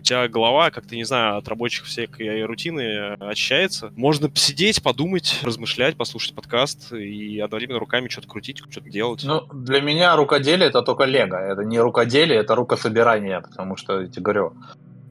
[0.02, 3.92] у тебя голова, как-то, не знаю, от рабочих всякой рутины э, очищается.
[3.94, 9.22] Можно посидеть, подумать, размышлять, послушать подкаст и одновременно руками что-то крутить, что-то делать.
[9.24, 11.36] Ну, для меня рукоделие это только лего.
[11.36, 14.54] Это не рукоделие, это рукособирание, потому что, я тебе говорю,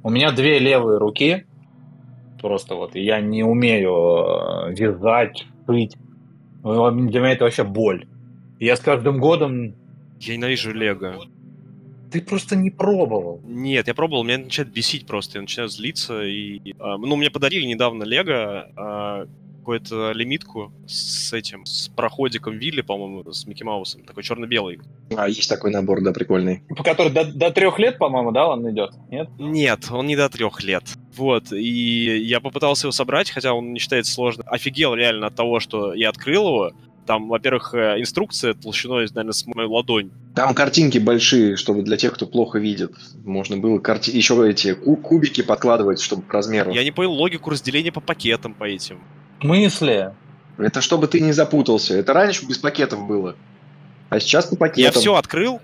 [0.04, 1.46] у меня две левые руки,
[2.42, 5.96] просто вот, и я не умею э, вязать, шить.
[6.64, 8.08] Для меня это вообще боль.
[8.60, 9.74] Я с каждым годом...
[10.20, 11.16] Я ненавижу Лего.
[12.12, 13.42] Ты просто не пробовал.
[13.46, 16.24] Нет, я пробовал, меня начинает бесить просто, я начинаю злиться.
[16.24, 19.28] И, а, ну, мне подарили недавно Лего, а,
[19.62, 24.80] какую-то лимитку с этим, с проходиком Вилли, по-моему, с Микки Маусом, такой черно-белый.
[25.16, 26.64] А, есть такой набор, да, прикольный.
[26.76, 28.92] По который до, до трех лет, по-моему, да, он идет?
[29.10, 29.30] Нет?
[29.38, 30.84] Нет, он не до трех лет.
[31.16, 34.48] Вот, и я попытался его собрать, хотя он не считается сложным.
[34.50, 36.72] Офигел реально от того, что я открыл его,
[37.12, 40.12] там, во-первых, э, инструкция толщиной, наверное, с мою ладонь.
[40.34, 42.94] Там картинки большие, чтобы для тех, кто плохо видит.
[43.26, 44.12] Можно было карти...
[44.12, 46.72] еще эти кубики подкладывать, чтобы по размеру.
[46.72, 49.02] Я не понял логику разделения по пакетам по этим.
[49.40, 50.16] В смысле?
[50.58, 51.98] Это чтобы ты не запутался.
[51.98, 53.36] Это раньше без пакетов было.
[54.08, 54.94] А сейчас по пакетам.
[54.94, 55.60] Я все открыл.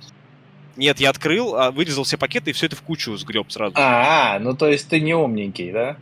[0.76, 3.74] Нет, я открыл, а вырезал все пакеты и все это в кучу сгреб сразу.
[3.78, 5.96] А, ну то есть ты не умненький, да?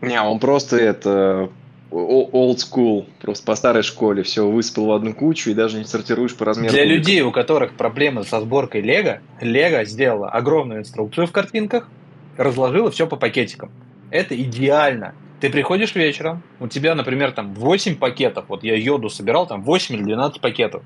[0.00, 1.52] Не, он просто это
[1.92, 6.34] old school, просто по старой школе, все высыпал в одну кучу и даже не сортируешь
[6.34, 6.72] по размеру.
[6.72, 11.88] Для людей, у которых проблемы со сборкой Лего, Лего сделала огромную инструкцию в картинках,
[12.36, 13.70] разложила все по пакетикам.
[14.10, 15.14] Это идеально.
[15.40, 19.94] Ты приходишь вечером, у тебя, например, там 8 пакетов, вот я йоду собирал, там 8
[19.96, 20.82] или 12 пакетов.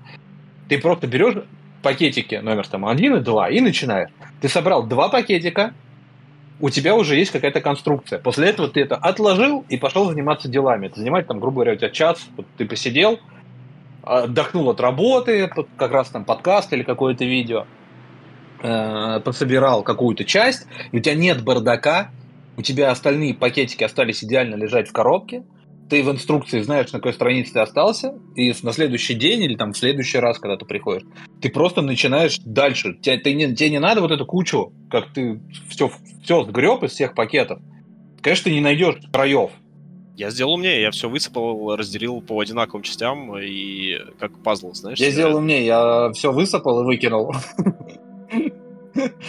[0.68, 1.44] Ты просто берешь
[1.82, 4.10] пакетики номер там 1 и 2 и начинаешь.
[4.40, 5.74] Ты собрал два пакетика,
[6.60, 8.18] у тебя уже есть какая-то конструкция.
[8.18, 10.86] После этого ты это отложил и пошел заниматься делами.
[10.86, 13.18] Это занимает, там, грубо говоря, у тебя час, вот ты посидел,
[14.02, 17.66] отдохнул от работы, как раз там подкаст или какое-то видео,
[18.62, 19.20] э,
[19.82, 22.10] какую-то часть, и у тебя нет бардака,
[22.56, 25.42] у тебя остальные пакетики остались идеально лежать в коробке,
[25.88, 29.72] ты в инструкции знаешь, на какой странице ты остался, и на следующий день или там
[29.72, 31.04] в следующий раз, когда ты приходишь,
[31.40, 32.98] ты просто начинаешь дальше.
[33.00, 35.90] Тебе, ты не, тебе не надо вот эту кучу, как ты все,
[36.22, 37.60] все сгреб из всех пакетов.
[38.20, 39.50] Конечно, ты не найдешь краев.
[40.16, 44.98] Я сделал умнее, я все высыпал, разделил по одинаковым частям и как пазл, знаешь.
[44.98, 47.34] Я сделал умнее, я все высыпал и выкинул.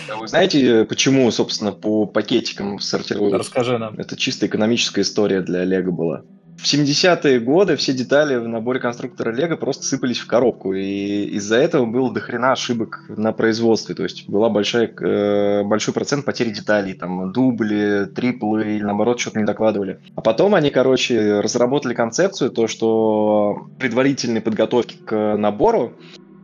[0.09, 3.33] А вы знаете, почему, собственно, по пакетикам сортируют?
[3.33, 3.95] Расскажи нам.
[3.99, 6.23] Это чисто экономическая история для Лего была.
[6.57, 11.57] В 70-е годы все детали в наборе конструктора Лего просто сыпались в коробку, и из-за
[11.57, 16.93] этого было дохрена ошибок на производстве, то есть была большая, э, большой процент потери деталей,
[16.93, 19.99] там дубли, триплы или наоборот что-то не докладывали.
[20.15, 25.93] А потом они, короче, разработали концепцию, то что предварительной подготовки к набору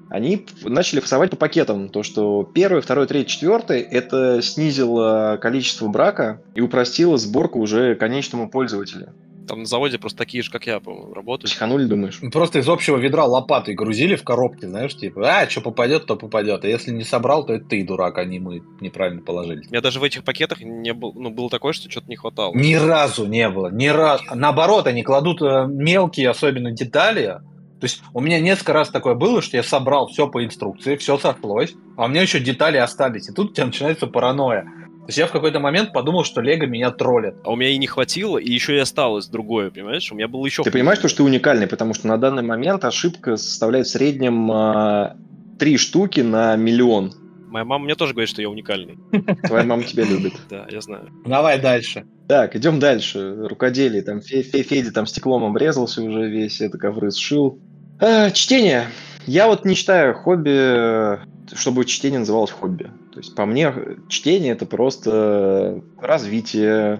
[0.09, 1.89] они начали фасовать по пакетам.
[1.89, 8.47] То, что первый, второй, третий, четвертый, это снизило количество брака и упростило сборку уже конечному
[8.47, 9.09] пользователю.
[9.47, 11.51] Там на заводе просто такие же, как я, по-моему, работают.
[11.51, 12.19] Психанули, думаешь?
[12.31, 16.63] Просто из общего ведра лопатой грузили в коробке, знаешь, типа, а, что попадет, то попадет.
[16.63, 19.65] А если не собрал, то это ты, дурак, а не мы неправильно положили.
[19.67, 22.53] У меня даже в этих пакетах не был, ну, было такое, что что-то не хватало.
[22.55, 24.23] Ни разу не было, ни разу.
[24.33, 27.39] Наоборот, они кладут э, мелкие, особенно детали,
[27.83, 31.17] то есть у меня несколько раз такое было, что я собрал все по инструкции, все
[31.17, 33.27] сошлось, а у меня еще детали остались.
[33.27, 34.65] И тут у тебя начинается паранойя.
[35.03, 37.35] То есть я в какой-то момент подумал, что Лего меня троллит.
[37.43, 40.09] А у меня и не хватило, и еще и осталось другое, понимаешь?
[40.13, 40.63] У меня было еще...
[40.63, 45.15] Ты понимаешь, что ты уникальный, потому что на данный момент ошибка составляет в среднем э,
[45.59, 47.13] три штуки на миллион.
[47.49, 48.97] Моя мама мне тоже говорит, что я уникальный.
[49.43, 50.35] Твоя мама тебя любит.
[50.49, 51.09] Да, я знаю.
[51.25, 52.05] Давай дальше.
[52.29, 53.45] Так, идем дальше.
[53.47, 54.03] Рукоделие.
[54.03, 57.59] Там Федя там стеклом обрезался уже весь, это ковры сшил.
[57.99, 58.87] А, чтение.
[59.27, 61.19] Я вот не считаю хобби,
[61.53, 62.89] чтобы чтение называлось хобби.
[63.13, 63.71] То есть, по мне,
[64.09, 66.99] чтение это просто развитие.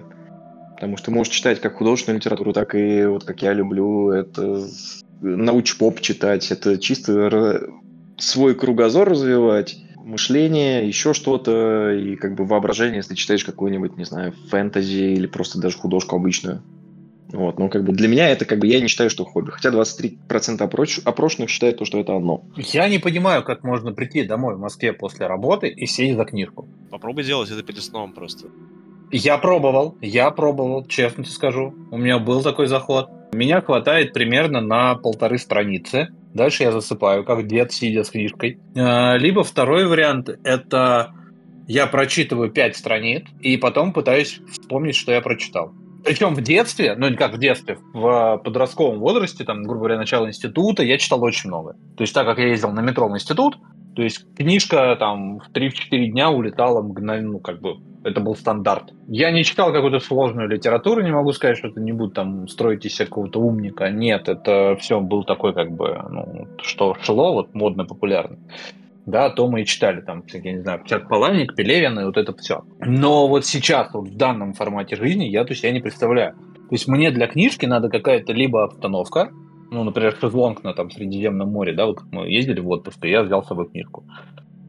[0.74, 4.66] Потому что можешь читать как художественную литературу, так и вот как я люблю, это
[5.20, 7.68] науч-поп читать, это чисто
[8.18, 14.32] свой кругозор развивать, мышление, еще что-то, и как бы воображение, если читаешь какую-нибудь, не знаю,
[14.50, 16.62] фэнтези или просто даже художку обычную.
[17.34, 19.50] Вот, ну, как бы для меня это как бы я не считаю, что хобби.
[19.50, 21.00] Хотя 23% опроч...
[21.04, 22.44] опрошенных считают то, что это одно.
[22.56, 26.68] Я не понимаю, как можно прийти домой в Москве после работы и сесть за книжку.
[26.90, 28.48] Попробуй делать это перед сном просто.
[29.10, 31.74] Я пробовал, я пробовал, честно тебе скажу.
[31.90, 33.10] У меня был такой заход.
[33.32, 36.08] Меня хватает примерно на полторы страницы.
[36.34, 38.60] Дальше я засыпаю, как дед, сидя с книжкой.
[38.76, 41.12] А, либо второй вариант– это
[41.66, 45.74] я прочитываю пять страниц и потом пытаюсь вспомнить, что я прочитал.
[46.04, 50.26] Причем в детстве, ну не как в детстве, в подростковом возрасте, там, грубо говоря, начало
[50.26, 51.76] института, я читал очень много.
[51.96, 53.56] То есть так как я ездил на метро в институт,
[53.96, 58.92] то есть книжка там в 3-4 дня улетала мгновенно, ну как бы это был стандарт.
[59.08, 62.84] Я не читал какую-то сложную литературу, не могу сказать, что это не будет там строить
[62.84, 63.88] из себя какого-то умника.
[63.88, 68.36] Нет, это все был такой как бы, ну, что шло, вот модно, популярно
[69.06, 72.34] да, то мы и читали там, я не знаю, Пчат Паланик, Пелевин и вот это
[72.36, 72.64] все.
[72.80, 76.34] Но вот сейчас, вот в данном формате жизни, я, то есть, я не представляю.
[76.34, 79.30] То есть мне для книжки надо какая-то либо обстановка,
[79.70, 83.22] ну, например, шезлонг на там Средиземном море, да, вот мы ездили в отпуск, и я
[83.22, 84.04] взял с собой книжку.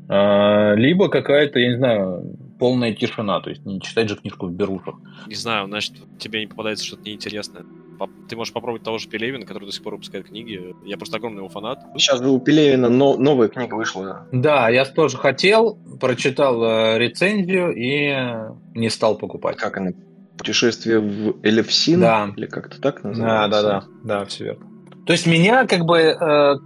[0.08, 4.52] А, либо какая-то, я не знаю, полная тишина, то есть не читать же книжку в
[4.52, 4.96] берушах.
[5.28, 7.66] Не знаю, значит, тебе не попадается что-то неинтересное.
[8.30, 10.76] Ты можешь попробовать того же Пелевина, который до сих пор выпускает книги.
[10.86, 11.80] Я просто огромный его фанат.
[11.98, 14.28] Сейчас же у Пелевина но, новая книга вышла.
[14.32, 19.58] Да, я тоже хотел, прочитал э, рецензию и не стал покупать.
[19.58, 19.92] Как она?
[20.38, 22.02] Путешествие в Элевсин?
[22.02, 22.34] Да.
[22.36, 23.50] Или как-то так называется?
[23.50, 24.66] Да, да, да, да, все верно.
[25.06, 26.16] То есть меня как бы, э,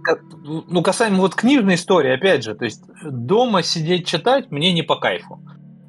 [0.02, 4.82] как, ну, касаемо вот книжной истории, опять же, то есть дома сидеть читать мне не
[4.82, 5.40] по кайфу.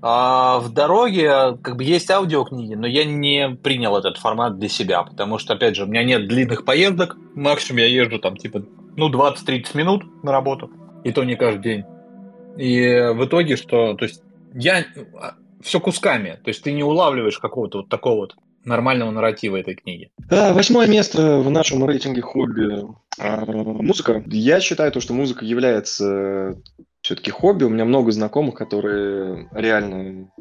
[0.04, 5.04] А в дороге как бы есть аудиокниги, но я не принял этот формат для себя,
[5.04, 8.64] потому что, опять же, у меня нет длинных поездок, максимум я езжу там типа,
[8.98, 10.72] ну, 20-30 минут на работу,
[11.04, 11.86] и то не каждый день.
[12.58, 14.24] И в итоге, что, то есть
[14.54, 14.86] я
[15.20, 18.36] а, все кусками, то есть ты не улавливаешь какого-то вот такого вот
[18.66, 20.12] нормального нарратива этой книги.
[20.30, 22.86] А, восьмое место в нашем рейтинге хобби
[23.20, 24.24] а, музыка.
[24.28, 26.56] Я считаю то, что музыка является
[27.02, 27.64] все-таки хобби.
[27.64, 30.32] У меня много знакомых, которые реально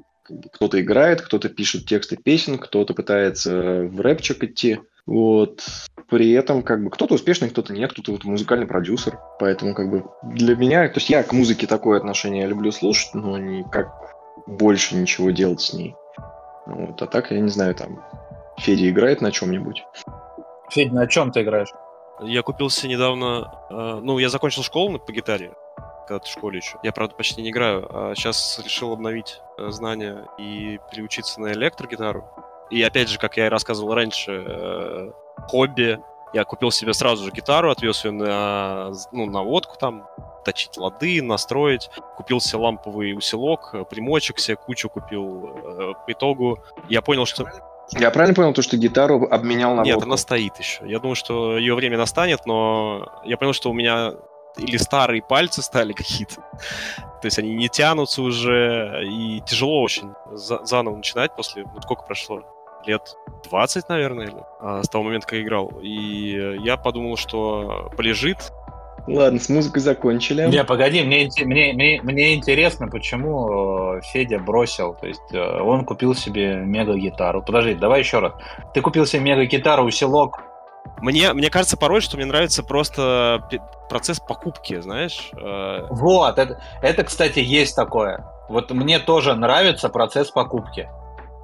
[0.53, 4.81] кто-то играет, кто-то пишет тексты песен, кто-то пытается в рэпчик идти.
[5.07, 5.65] Вот.
[6.09, 9.19] При этом, как бы, кто-то успешный, кто-то нет, кто-то вот музыкальный продюсер.
[9.39, 13.39] Поэтому, как бы, для меня, то есть я к музыке такое отношение люблю слушать, но
[13.39, 13.93] не как
[14.47, 15.95] больше ничего делать с ней.
[16.67, 18.05] Вот, а так, я не знаю, там,
[18.59, 19.85] Федя играет на чем-нибудь.
[20.71, 21.73] Федя, на чем ты играешь?
[22.23, 23.53] Я купился недавно...
[23.71, 25.53] Э, ну, я закончил школу по гитаре,
[26.11, 26.77] когда ты в школе еще.
[26.83, 32.25] Я, правда, почти не играю, а сейчас решил обновить э, знания и приучиться на электрогитару.
[32.69, 35.11] И опять же, как я и рассказывал раньше, э,
[35.49, 36.01] хобби.
[36.33, 40.09] Я купил себе сразу же гитару, отвез ее на, ну, на водку там,
[40.45, 41.91] точить лады, настроить.
[42.17, 45.47] Купил себе ламповый усилок, примочек себе кучу купил.
[45.47, 46.59] Э, по итогу
[46.89, 47.47] я понял, что...
[47.93, 50.09] Я правильно понял, то, что гитару обменял на Нет, водку?
[50.09, 50.89] она стоит еще.
[50.89, 54.13] Я думаю, что ее время настанет, но я понял, что у меня
[54.57, 56.37] или старые пальцы стали какие-то.
[57.21, 61.65] То есть они не тянутся уже, и тяжело очень за- заново начинать после...
[61.65, 62.43] Ну, сколько прошло?
[62.87, 63.15] Лет
[63.51, 65.71] 20, наверное, или, а, с того момента, как я играл.
[65.83, 68.39] И я подумал, что полежит,
[69.07, 70.47] Ладно, с музыкой закончили.
[70.47, 74.95] Не, погоди, мне, мне, мне, мне интересно, почему э, Федя бросил.
[74.95, 77.43] То есть э, он купил себе мега-гитару.
[77.43, 78.35] Подожди, давай еще раз.
[78.75, 80.43] Ты купил себе мега-гитару, усилок.
[81.01, 83.43] Мне, мне кажется порой, что мне нравится просто
[83.89, 85.31] процесс покупки, знаешь.
[85.33, 88.27] Э, Вот, это, это, кстати, есть такое.
[88.49, 90.89] Вот мне тоже нравится процесс покупки.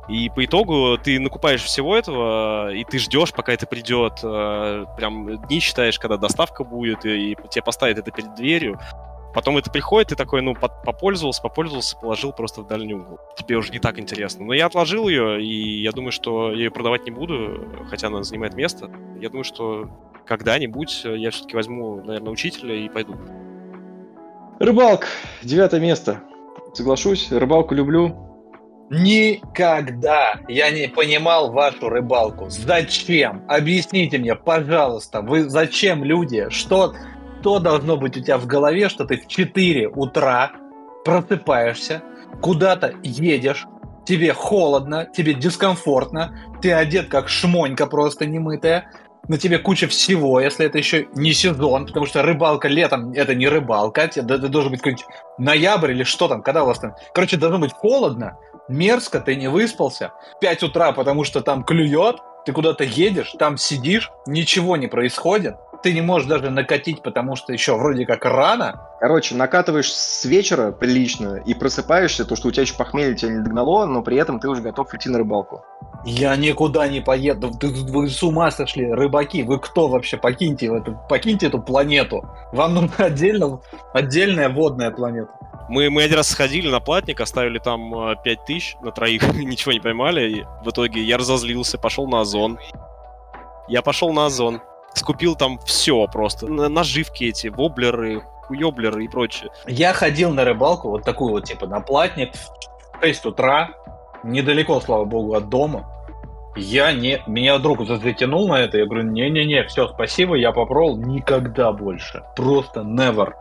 [0.08, 4.20] И по итогу ты накупаешь всего этого, и ты ждешь, пока это придет.
[4.22, 8.78] э, Прям дни считаешь, когда доставка будет, и тебе поставят это перед дверью.
[9.36, 13.20] Потом это приходит, ты такой, ну, по- попользовался, попользовался, положил просто в дальний угол.
[13.36, 14.46] Тебе уже не так интересно.
[14.46, 18.22] Но я отложил ее, и я думаю, что я ее продавать не буду, хотя она
[18.22, 18.90] занимает место.
[19.20, 19.90] Я думаю, что
[20.24, 23.14] когда-нибудь я все-таки возьму, наверное, учителя и пойду.
[24.58, 25.06] Рыбалка,
[25.42, 26.22] девятое место.
[26.72, 28.16] Соглашусь, рыбалку люблю.
[28.88, 32.48] Никогда я не понимал вашу рыбалку.
[32.48, 33.44] Зачем?
[33.48, 36.46] Объясните мне, пожалуйста, вы зачем люди?
[36.48, 36.94] Что,
[37.46, 40.50] что должно быть у тебя в голове, что ты в 4 утра
[41.04, 42.02] просыпаешься,
[42.42, 43.66] куда-то едешь,
[44.04, 48.90] тебе холодно, тебе дискомфортно, ты одет как шмонька просто немытая,
[49.28, 53.46] на тебе куча всего, если это еще не сезон, потому что рыбалка летом это не
[53.46, 55.06] рыбалка, это, это должен быть какой-нибудь
[55.38, 56.96] ноябрь или что там, когда у вас там.
[57.14, 58.38] Короче, должно быть холодно,
[58.68, 60.12] мерзко, ты не выспался.
[60.40, 62.16] 5 утра, потому что там клюет,
[62.46, 65.56] ты куда-то едешь, там сидишь, ничего не происходит.
[65.86, 68.82] Ты не можешь даже накатить, потому что еще вроде как рано.
[68.98, 73.40] Короче, накатываешь с вечера прилично и просыпаешься, то, что у тебя еще похмелье тебя не
[73.40, 75.64] догнало, но при этом ты уже готов идти на рыбалку.
[76.04, 77.52] Я никуда не поеду.
[77.52, 79.44] Ты- вы с ума сошли, рыбаки.
[79.44, 80.16] Вы кто вообще?
[80.16, 82.28] Покиньте, эту, покиньте эту планету.
[82.50, 83.60] Вам нужна отдельно,
[83.94, 85.30] отдельная водная планета.
[85.68, 89.70] Мы, мы один раз сходили на платник, оставили там э, 5 тысяч на троих, ничего
[89.70, 90.30] не поймали.
[90.30, 92.58] И в итоге я разозлился, пошел на Озон.
[93.68, 94.60] Я пошел на Озон.
[94.96, 96.48] Скупил там все просто.
[96.48, 99.50] Наживки эти, воблеры, хуёблеры и прочее.
[99.66, 103.70] Я ходил на рыбалку, вот такую вот, типа, на платник в 6 утра,
[104.24, 105.86] недалеко, слава богу, от дома.
[106.56, 107.22] Я не...
[107.26, 112.24] Меня друг затянул на это, я говорю, не-не-не, все, спасибо, я попробовал, никогда больше.
[112.34, 113.34] Просто never.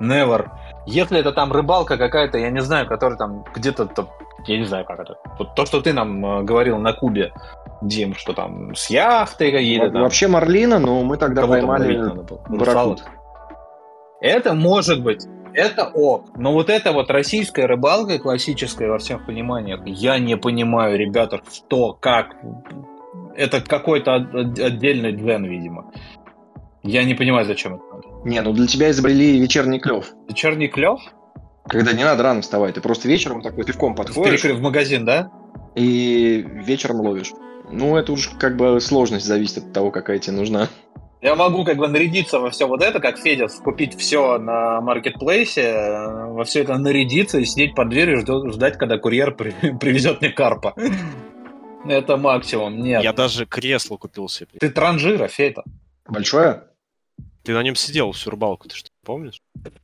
[0.00, 0.50] Never.
[0.86, 3.88] Если это там рыбалка какая-то, я не знаю, которая там где-то,
[4.46, 5.16] я не знаю, как это.
[5.38, 7.32] Вот то, что ты нам э, говорил на Кубе,
[7.82, 10.00] Дим, что там с яхтой какие-то Во-.
[10.00, 11.98] Вообще Марлина, но мы тогда поймали
[12.48, 13.04] барракуд.
[14.20, 15.26] Это может быть.
[15.54, 16.36] Это ок.
[16.36, 21.92] Но вот эта вот российская рыбалка, классическая во всех пониманиях, я не понимаю, ребята, что,
[21.92, 22.34] как.
[23.36, 25.92] Это какой-то от- от- отдельный дзен, видимо.
[26.82, 28.07] Я не понимаю, зачем это надо.
[28.24, 30.12] Не, ну для тебя изобрели вечерний клев.
[30.28, 31.00] Вечерний клев?
[31.68, 34.42] Когда не надо рано вставать, ты просто вечером такой пивком подходишь.
[34.42, 35.30] в магазин, да?
[35.78, 37.32] и вечером ловишь.
[37.70, 40.68] Ну, это уж как бы сложность зависит от того, какая тебе нужна.
[41.20, 45.72] Я могу как бы нарядиться во все вот это, как Федя, купить все на маркетплейсе,
[46.28, 49.50] во все это нарядиться и сидеть под дверью и ждать, когда курьер при,
[49.80, 50.74] привезет мне карпа.
[51.84, 53.02] Это максимум, нет.
[53.02, 54.50] Я даже кресло купил себе.
[54.58, 55.64] Ты транжира, Федя.
[56.06, 56.64] Большое?
[57.48, 59.40] Ты на нем сидел всю рыбалку, ты что, помнишь?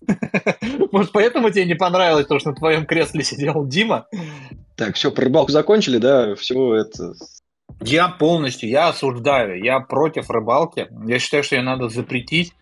[0.92, 4.06] Может, поэтому тебе не понравилось, то, что на твоем кресле сидел Дима?
[4.76, 6.34] Так, все, про рыбалку закончили, да?
[6.34, 7.14] Все это
[7.80, 10.88] я полностью, я осуждаю, я против рыбалки.
[11.06, 12.52] Я считаю, что ее надо запретить.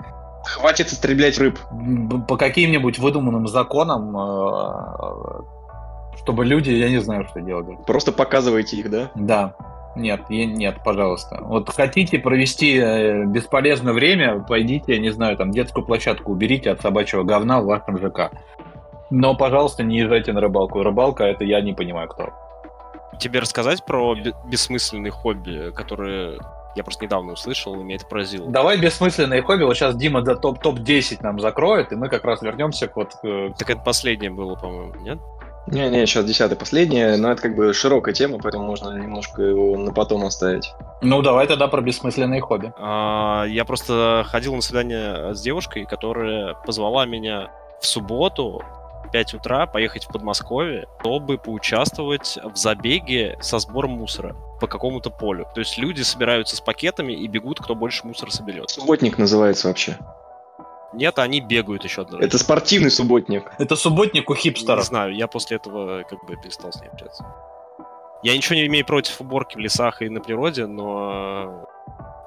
[0.44, 1.58] Хватит истреблять рыб.
[2.28, 5.42] По каким-нибудь выдуманным законам, э,
[6.22, 7.66] чтобы люди, я не знаю, что делать.
[7.88, 9.10] Просто показывайте их, да?
[9.16, 9.56] Да.
[9.94, 11.38] Нет, нет, пожалуйста.
[11.42, 16.80] Вот хотите провести э, бесполезное время, пойдите, я не знаю, там детскую площадку уберите от
[16.80, 18.30] собачьего говна в вашем ЖК.
[19.10, 20.82] Но, пожалуйста, не езжайте на рыбалку.
[20.82, 22.30] Рыбалка это я не понимаю кто
[23.18, 24.14] тебе рассказать про
[24.46, 26.38] бессмысленные хобби, которые
[26.74, 28.50] я просто недавно услышал, и меня это поразило.
[28.50, 29.62] Давай бессмысленные хобби.
[29.62, 32.96] Вот сейчас Дима до топ топ 10 нам закроет, и мы как раз вернемся к
[32.96, 33.12] вот.
[33.58, 35.18] Так это последнее было, по-моему, нет?
[35.66, 39.92] Не-не, сейчас десятое последнее, но это как бы широкая тема, поэтому можно немножко его на
[39.92, 40.72] потом оставить.
[41.00, 42.72] Ну, давай тогда про бессмысленные хобби.
[42.78, 47.50] А, я просто ходил на свидание с девушкой, которая позвала меня
[47.80, 48.62] в субботу
[49.12, 55.46] 5 утра поехать в Подмосковье, чтобы поучаствовать в забеге со сбором мусора по какому-то полю.
[55.54, 58.70] То есть люди собираются с пакетами и бегут, кто больше мусора соберет.
[58.70, 59.98] Субботник называется вообще.
[60.92, 62.18] Нет, они бегают еще одно.
[62.18, 63.50] Это спортивный субботник.
[63.58, 64.80] Это субботник у хипстеров.
[64.80, 67.24] Не знаю, я после этого как бы перестал с ней общаться.
[68.22, 71.66] Я ничего не имею против уборки в лесах и на природе, но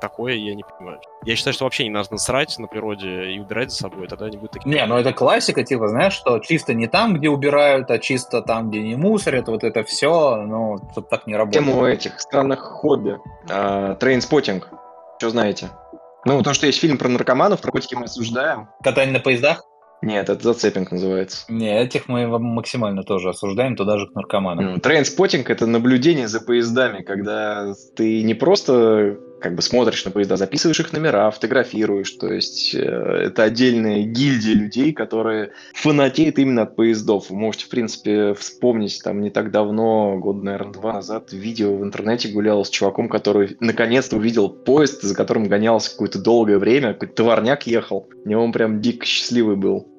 [0.01, 0.99] такое я не понимаю.
[1.24, 4.38] Я считаю, что вообще не надо насрать на природе и убирать за собой, тогда не
[4.38, 4.66] будет таких...
[4.66, 8.70] Не, ну это классика, типа, знаешь, что чисто не там, где убирают, а чисто там,
[8.70, 11.66] где не мусорят, вот это все, ну, тут так не работает.
[11.66, 13.18] Тему этих странных хобби.
[13.47, 14.70] Трейнспотинг.
[15.18, 15.70] Что знаете?
[16.26, 18.67] Ну, то, что есть фильм про наркоманов, наркотики мы осуждаем.
[18.84, 19.63] Катание на поездах?
[20.01, 21.45] Нет, это зацепинг называется.
[21.49, 24.80] Не, этих мы максимально тоже осуждаем, туда же к наркоманам.
[24.80, 30.80] Трейнспотинг— это наблюдение за поездами, когда ты не просто как бы смотришь на поезда, записываешь
[30.80, 32.10] их номера, фотографируешь.
[32.14, 37.30] То есть э, это отдельная гильдия людей, которые фанатеют именно от поездов.
[37.30, 41.84] Вы можете, в принципе, вспомнить, там не так давно, год, наверное, два назад, видео в
[41.84, 47.14] интернете гуляло с чуваком, который наконец-то увидел поезд, за которым гонялся какое-то долгое время, какой-то
[47.14, 48.10] товарняк ехал.
[48.26, 49.95] И он прям дико счастливый был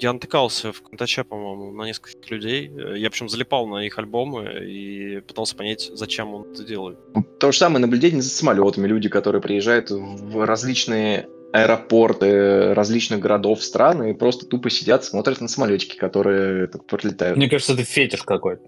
[0.00, 2.70] я натыкался в Контача, по-моему, на нескольких людей.
[2.96, 6.98] Я, причем залипал на их альбомы и пытался понять, зачем он это делает.
[7.38, 8.86] То же самое наблюдение за самолетами.
[8.86, 15.48] Люди, которые приезжают в различные аэропорты различных городов, стран и просто тупо сидят, смотрят на
[15.48, 17.36] самолетики, которые пролетают.
[17.36, 18.62] Мне кажется, это фетиш какой-то.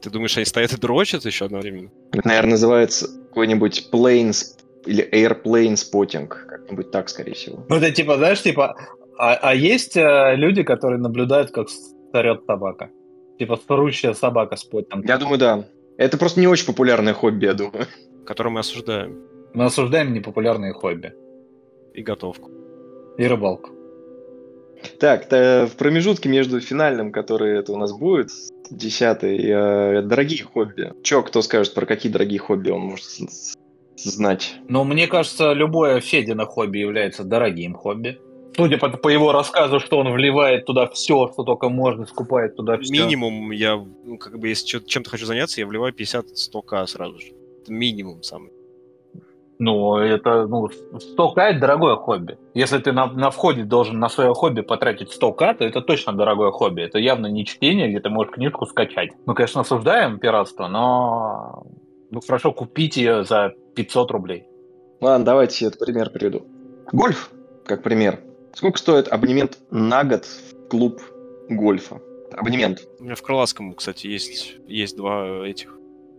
[0.00, 1.90] Ты думаешь, они стоят и дрочат еще одновременно?
[2.12, 4.56] Это, наверное, называется какой-нибудь planes
[4.86, 7.66] или airplane spotting, как-нибудь так, скорее всего.
[7.68, 8.76] Ну, это типа, знаешь, типа,
[9.18, 12.90] а, а есть э, люди, которые наблюдают, как старет собака?
[13.38, 15.02] Типа старущая собака с потом.
[15.02, 15.64] Я думаю, да.
[15.96, 17.86] Это просто не очень популярное хобби, я думаю.
[18.24, 19.18] Которое мы осуждаем.
[19.54, 21.12] Мы осуждаем непопулярные хобби.
[21.94, 22.50] И готовку.
[23.18, 23.70] И рыбалку.
[25.00, 28.30] Так, в промежутке между финальным, который это у нас будет,
[28.70, 30.92] десятый, э, дорогие хобби.
[31.02, 33.06] Че, кто скажет, про какие дорогие хобби он может
[33.96, 34.54] знать?
[34.68, 38.20] Ну, мне кажется, любое Федино хобби является дорогим хобби
[38.58, 42.76] судя по, по его рассказу, что он вливает туда все, что только можно, скупает туда
[42.78, 42.92] все.
[42.92, 47.28] Минимум, я, ну, как бы, если чем-то хочу заняться, я вливаю 50-100к сразу же.
[47.62, 48.50] Это минимум самый.
[49.60, 52.36] Ну, это, ну, 100к это дорогое хобби.
[52.54, 56.50] Если ты на, на входе должен на свое хобби потратить 100к, то это точно дорогое
[56.50, 56.82] хобби.
[56.82, 59.10] Это явно не чтение, где ты можешь книжку скачать.
[59.24, 61.64] Мы, конечно, осуждаем пиратство, но
[62.10, 64.48] ну, хорошо, купить ее за 500 рублей.
[65.00, 66.42] Ладно, давайте этот пример приведу.
[66.92, 67.30] Гольф,
[67.64, 68.27] как пример.
[68.54, 71.00] Сколько стоит абонемент на год в клуб
[71.48, 72.00] гольфа?
[72.32, 72.86] Абонемент.
[72.98, 75.78] У меня в Крылатском, кстати, есть, есть два этих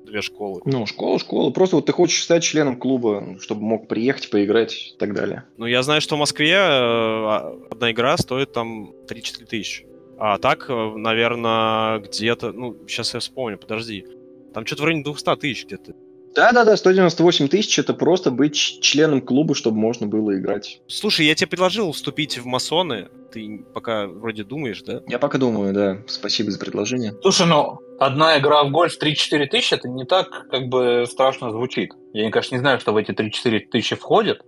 [0.10, 0.62] две школы.
[0.66, 1.52] Ну, школа, школа.
[1.52, 5.44] Просто вот ты хочешь стать членом клуба, чтобы мог приехать, поиграть и так далее.
[5.58, 9.86] Ну, я знаю, что в Москве э, одна игра стоит там 3-4 тысячи.
[10.18, 12.52] А так, э, наверное, где-то...
[12.52, 14.06] Ну, сейчас я вспомню, подожди.
[14.54, 15.94] Там что-то в районе 200 тысяч где-то.
[16.36, 20.82] Да-да-да, 198 тысяч это просто быть членом клуба, чтобы можно было играть.
[20.88, 23.10] Слушай, я тебе предложил вступить в масоны.
[23.32, 25.02] Ты пока вроде думаешь, да?
[25.08, 25.98] Я пока думаю, да.
[26.08, 27.14] Спасибо за предложение.
[27.22, 31.92] Слушай, ну, одна игра в гольф 3-4 тысячи, это не так как бы страшно звучит.
[32.14, 34.42] Я, конечно, не знаю, что в эти 3-4 тысячи входит.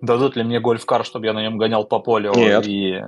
[0.00, 2.66] Дадут ли мне гольф-кар, чтобы я на нем гонял по полю Нет.
[2.66, 3.00] и...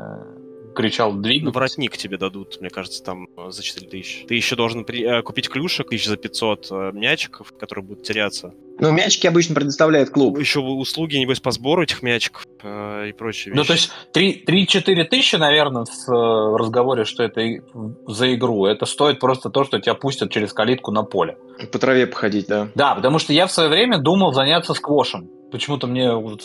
[0.76, 1.54] кричал Ну, двигаться.
[1.54, 4.26] воротник тебе дадут, мне кажется, там э, за 4000.
[4.26, 8.52] Ты еще должен при- э, купить клюшек, тысяч за 500 э, мячиков, которые будут теряться.
[8.78, 10.38] Ну, мячики обычно предоставляет клуб.
[10.38, 15.36] Еще услуги, небось, по сбору этих мячиков э, и прочие Ну, то есть 3-4 тысячи,
[15.36, 17.60] наверное, в э, разговоре, что это и-
[18.06, 21.38] за игру, это стоит просто то, что тебя пустят через калитку на поле.
[21.72, 22.68] По траве походить, да.
[22.74, 25.30] Да, потому что я в свое время думал заняться сквошем.
[25.50, 26.44] Почему-то мне вот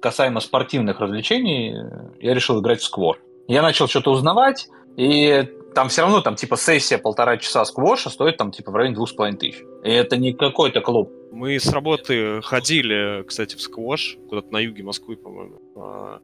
[0.00, 1.74] касаемо спортивных развлечений,
[2.20, 3.16] я решил играть в сквош.
[3.48, 8.36] Я начал что-то узнавать, и там все равно там типа сессия полтора часа сквоша стоит
[8.36, 9.62] там типа в районе двух с половиной тысяч.
[9.82, 11.12] И это не какой-то клуб.
[11.32, 15.60] Мы с работы ходили, кстати, в сквош, куда-то на юге Москвы, по-моему.
[15.76, 16.20] А,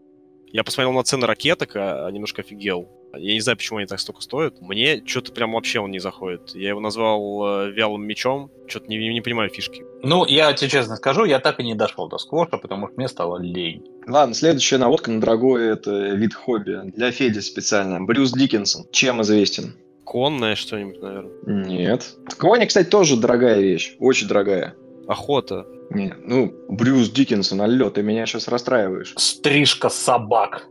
[0.53, 2.89] Я посмотрел на цены ракеток, а а немножко офигел.
[3.13, 4.61] Я не знаю, почему они так столько стоят.
[4.61, 6.55] Мне что-то прям вообще он не заходит.
[6.55, 8.53] Я его назвал э, вялым мечом.
[8.69, 9.83] Что-то не, не понимаю фишки.
[10.05, 13.09] Ну, я тебе честно скажу, я так и не дошел до сквоша, потому что мне
[13.09, 13.85] стало лень.
[14.11, 16.81] Ладно, следующая наводка на дорогой это вид хобби.
[16.97, 18.01] Для Феди специально.
[18.01, 18.87] Брюс Диккенсон.
[18.91, 19.75] Чем известен?
[20.05, 21.33] Конное что-нибудь, наверное.
[21.47, 22.17] Нет.
[22.37, 23.95] Коня, кстати, тоже дорогая вещь.
[24.01, 24.75] Очень дорогая.
[25.07, 25.65] Охота.
[25.91, 29.15] Не, ну, Брюс Диккенсон, алло, ты меня сейчас расстраиваешь.
[29.17, 30.67] Стрижка собак.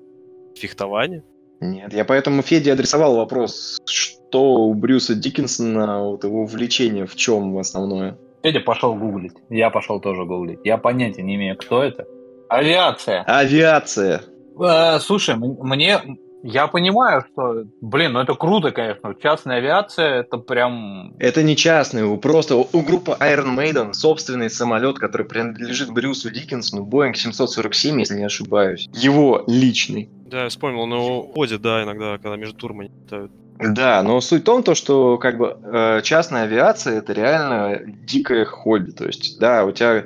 [0.55, 1.23] Фехтование.
[1.61, 7.57] Нет, я поэтому Феде адресовал вопрос, что у Брюса Диккенсона, вот его увлечение в чем
[7.57, 8.17] основное?
[8.43, 9.33] Федя пошел гуглить.
[9.49, 10.59] Я пошел тоже гуглить.
[10.63, 12.05] Я понятия не имею, кто это.
[12.49, 13.23] Авиация.
[13.23, 14.23] Авиация.
[14.59, 16.01] Э, слушай, мне...
[16.41, 19.13] Я понимаю, что, блин, ну это круто, конечно.
[19.21, 21.13] Частная авиация, это прям...
[21.19, 26.85] Это не частный, у просто у группы Iron Maiden собственный самолет, который принадлежит Брюсу Диккенсону,
[26.85, 28.87] Boeing 747, если не ошибаюсь.
[28.93, 30.09] Его личный.
[30.27, 33.31] Да, я вспомнил, он его ходит, да, иногда, когда между турмами летают.
[33.59, 38.45] Да, но суть в том, то, что как бы э, частная авиация это реально дикое
[38.45, 38.91] хобби.
[38.91, 40.05] То есть, да, у тебя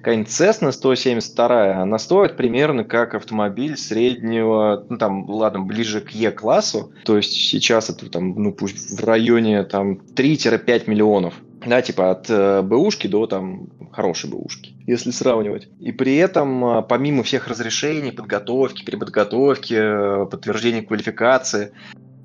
[0.00, 6.92] какая-нибудь Cessna 172, она стоит примерно как автомобиль среднего, ну там, ладно, ближе к Е-классу.
[7.04, 11.34] То есть сейчас это там, ну пусть в районе там 3-5 миллионов.
[11.66, 15.68] Да, типа от э, бэушки до там хорошей бэушки, если сравнивать.
[15.78, 21.72] И при этом, э, помимо всех разрешений, подготовки, переподготовки, э, подтверждения квалификации,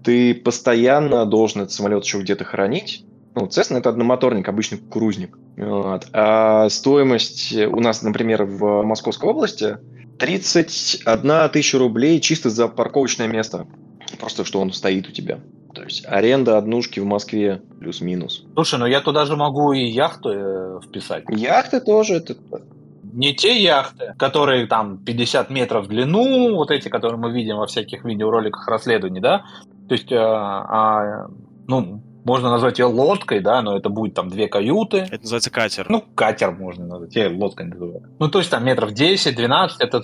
[0.06, 3.04] ты постоянно должен этот самолет еще где-то хранить.
[3.36, 5.38] Ну, Cessna это одномоторник, обычный кукурузник.
[5.58, 6.08] Вот.
[6.14, 9.78] А стоимость у нас, например, в Московской области
[10.20, 13.68] 31 тысяча рублей чисто за парковочное место.
[14.20, 15.40] Просто что он стоит у тебя.
[15.74, 18.46] То есть аренда однушки в Москве плюс-минус.
[18.54, 21.26] Слушай, ну я туда же могу и яхту э, вписать.
[21.28, 22.16] Яхты тоже.
[22.16, 22.38] Это...
[23.14, 27.68] Не те яхты, которые там 50 метров в длину, вот эти, которые мы видим во
[27.68, 29.44] всяких видеороликах расследований, да?
[29.90, 31.28] То есть, э, а,
[31.68, 34.98] ну, можно назвать ее лодкой, да, но это будет там две каюты.
[34.98, 35.86] Это называется катер.
[35.90, 38.04] Ну, катер можно назвать, я лодкой называю.
[38.20, 40.02] Ну, то есть там метров 10-12, это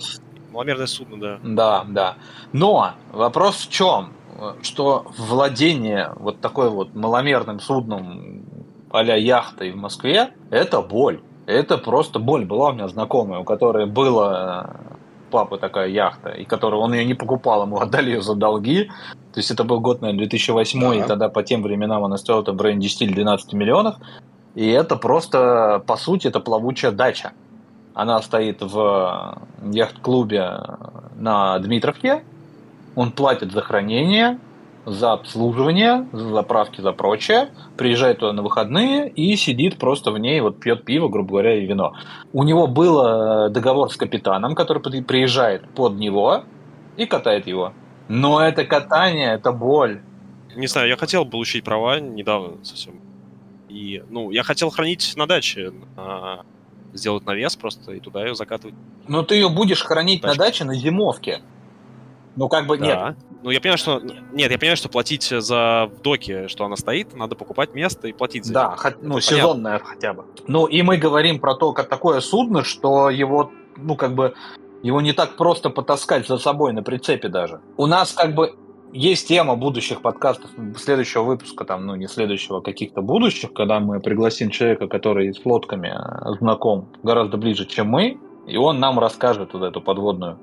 [0.52, 1.38] Маломерное судно, да.
[1.42, 2.16] Да, да.
[2.52, 4.12] Но вопрос в чем?
[4.62, 8.44] Что владение вот такой вот маломерным судном
[8.90, 11.22] а-ля яхтой в Москве– это боль.
[11.46, 12.44] Это просто боль.
[12.44, 14.76] Была у меня знакомая, у которой была
[15.32, 18.84] папа такая яхта, и которую он ее не покупал, ему отдали ее за долги.
[19.32, 20.94] То есть это был год, наверное, 2008, Да.
[20.94, 23.96] и тогда по тем временам она стоила там в районе 10 или 12 миллионов.
[24.54, 27.32] И это просто, по сути, это плавучая дача.
[27.94, 30.60] Она стоит в яхт-клубе
[31.16, 32.22] на Дмитровке.
[32.94, 34.38] Он платит за хранение,
[34.84, 37.50] за обслуживание, за заправки, за прочее.
[37.76, 41.66] Приезжает туда на выходные и сидит просто в ней, вот пьет пиво, грубо говоря, и
[41.66, 41.92] вино.
[42.32, 46.44] У него был э, договор с капитаном, который при- приезжает под него
[46.96, 47.72] и катает его.
[48.08, 50.00] Но это катание, это боль.
[50.56, 52.94] Не знаю, я хотел получить права недавно совсем.
[53.68, 56.40] И, ну, я хотел хранить на даче, а,
[56.92, 58.74] сделать навес просто и туда ее закатывать.
[59.08, 60.44] Но ты ее будешь хранить на Тачка.
[60.44, 61.40] даче на зимовке.
[62.36, 62.98] Ну, как бы нет.
[62.98, 63.16] Да.
[63.42, 64.00] Ну, я понимаю, что...
[64.32, 68.12] Нет, я понимаю, что платить за в доке, что она стоит, надо покупать место и
[68.12, 70.24] платить за Да, хот- ну, Это сезонное хотя бы.
[70.46, 74.34] Ну, и мы говорим про то, как такое судно, что его, ну, как бы,
[74.82, 77.60] его не так просто потаскать за собой на прицепе даже.
[77.76, 78.54] У нас, как бы,
[78.92, 84.00] есть тема будущих подкастов, следующего выпуска, там, ну, не следующего, а каких-то будущих, когда мы
[84.00, 89.54] пригласим человека, который с лодками э, знаком гораздо ближе, чем мы, и он нам расскажет
[89.54, 90.38] вот эту подводную,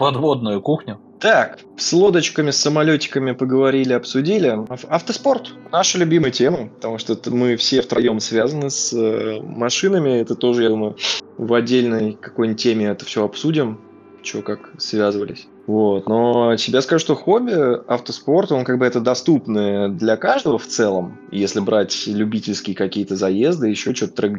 [0.00, 0.98] подводную кухню.
[1.20, 4.48] Так, с лодочками, с самолетиками поговорили, обсудили.
[4.48, 10.20] Ав- Автоспорт– наша любимая тема, потому что мы все втроем связаны с э, машинами.
[10.20, 10.96] Это тоже, я думаю,
[11.36, 13.78] в отдельной какой-нибудь теме это все обсудим,
[14.22, 15.46] что как связывались.
[15.70, 16.08] Вот.
[16.08, 17.52] Но тебе скажу, что хобби,
[17.86, 21.20] автоспорт, он как бы это доступно для каждого в целом.
[21.30, 24.30] Если брать любительские какие-то заезды, еще что-то трек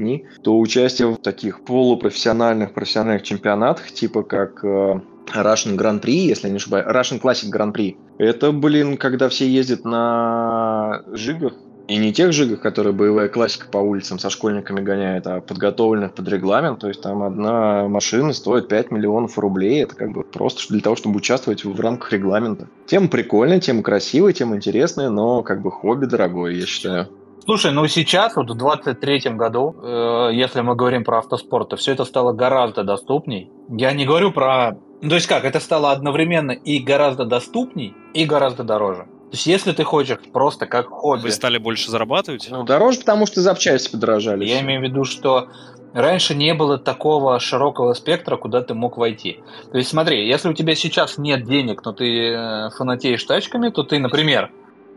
[0.43, 4.99] то участие в таких полупрофессиональных, профессиональных чемпионатах, типа как э,
[5.33, 7.95] Russian Grand Prix, если я не ошибаюсь, Russian Classic Grand Prix.
[8.17, 11.53] Это, блин, когда все ездят на жигах,
[11.87, 16.27] и не тех жигах, которые боевая классика по улицам со школьниками гоняет, а подготовленных под
[16.27, 16.79] регламент.
[16.79, 19.83] То есть там одна машина стоит 5 миллионов рублей.
[19.83, 22.67] Это как бы просто для того, чтобы участвовать в рамках регламента.
[22.85, 27.07] Тема прикольная, тема красивая, тема интересная, но как бы хобби дорогое, я считаю.
[27.43, 31.93] Слушай, ну сейчас, вот в 23 году, э, если мы говорим про автоспорт, то все
[31.93, 33.51] это стало гораздо доступней.
[33.67, 34.77] Я не говорю про...
[35.01, 39.07] Ну, то есть как, это стало одновременно и гораздо доступней, и гораздо дороже.
[39.31, 41.21] То есть, если ты хочешь просто как хобби...
[41.21, 42.49] Вы стали больше зарабатывать?
[42.49, 44.43] Ну, дороже, потому что запчасти подорожали.
[44.43, 45.47] Я имею в виду, что
[45.93, 49.39] раньше не было такого широкого спектра, куда ты мог войти.
[49.71, 53.83] То есть, смотри, если у тебя сейчас нет денег, но ты э, фанатеешь тачками, то
[53.83, 54.51] ты, например,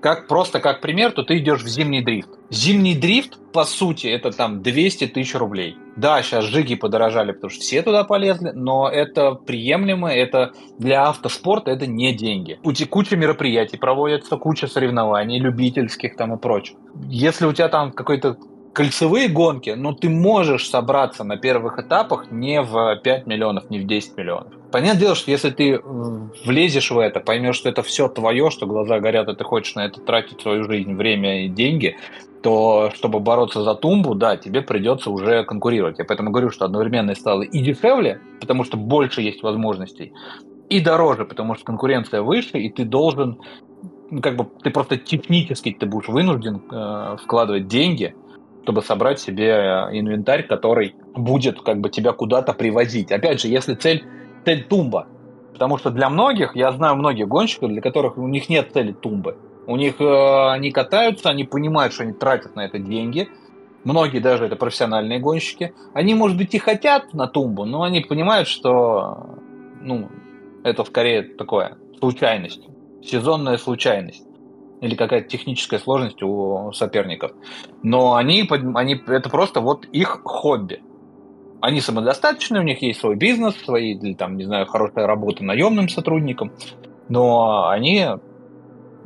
[0.04, 2.28] как, просто как пример, то ты идешь в зимний дрифт.
[2.50, 5.78] Зимний дрифт, по сути, это там 200 тысяч рублей.
[5.96, 11.70] Да, сейчас жиги подорожали, потому что все туда полезли, но это приемлемо, это для автоспорта
[11.70, 12.58] это не деньги.
[12.64, 16.76] У тебя куча мероприятий проводится, куча соревнований, любительских там и прочее.
[17.08, 18.36] Если у тебя там какой-то
[18.74, 23.86] кольцевые гонки, но ты можешь собраться на первых этапах не в 5 миллионов, не в
[23.86, 24.52] 10 миллионов.
[24.72, 25.80] Понятное дело, что если ты
[26.44, 29.86] влезешь в это, поймешь, что это все твое, что глаза горят, и ты хочешь на
[29.86, 31.96] это тратить свою жизнь, время и деньги,
[32.42, 35.98] то чтобы бороться за тумбу, да, тебе придется уже конкурировать.
[36.00, 40.12] Я поэтому говорю, что одновременно стало и дешевле, потому что больше есть возможностей,
[40.68, 43.38] и дороже, потому что конкуренция выше, и ты должен,
[44.10, 48.14] ну, как бы, ты просто технически ты будешь вынужден э, вкладывать деньги,
[48.64, 53.12] чтобы собрать себе э, инвентарь, который будет как бы тебя куда-то привозить.
[53.12, 54.04] Опять же, если цель,
[54.46, 55.06] цель тумба.
[55.52, 59.36] Потому что для многих, я знаю многих гонщиков, для которых у них нет цели тумбы.
[59.66, 63.28] У них э, они катаются, они понимают, что они тратят на это деньги.
[63.84, 65.74] Многие даже это профессиональные гонщики.
[65.92, 69.36] Они, может быть, и хотят на тумбу, но они понимают, что
[69.82, 70.08] ну,
[70.64, 72.62] это скорее такое случайность,
[73.02, 74.23] сезонная случайность
[74.84, 77.32] или какая-то техническая сложность у соперников.
[77.82, 80.82] Но они, они, это просто вот их хобби.
[81.62, 85.88] Они самодостаточны, у них есть свой бизнес, свои, или там, не знаю, хорошая работа наемным
[85.88, 86.52] сотрудникам,
[87.08, 88.06] но они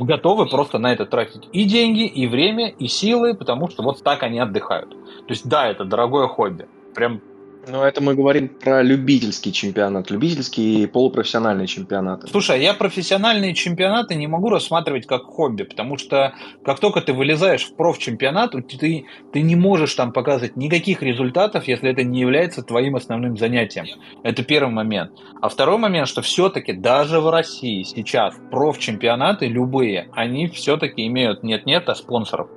[0.00, 4.24] готовы просто на это тратить и деньги, и время, и силы, потому что вот так
[4.24, 4.90] они отдыхают.
[4.90, 6.66] То есть да, это дорогое хобби.
[6.94, 7.20] Прям
[7.68, 12.26] ну, это мы говорим про любительский чемпионат, любительские и полупрофессиональные чемпионаты.
[12.28, 17.66] Слушай, я профессиональные чемпионаты не могу рассматривать как хобби, потому что как только ты вылезаешь
[17.66, 22.96] в профчемпионат, ты, ты не можешь там показывать никаких результатов, если это не является твоим
[22.96, 23.86] основным занятием.
[24.22, 25.12] Это первый момент.
[25.40, 31.88] А второй момент, что все-таки даже в России сейчас профчемпионаты любые, они все-таки имеют нет-нет,
[31.88, 32.48] а спонсоров.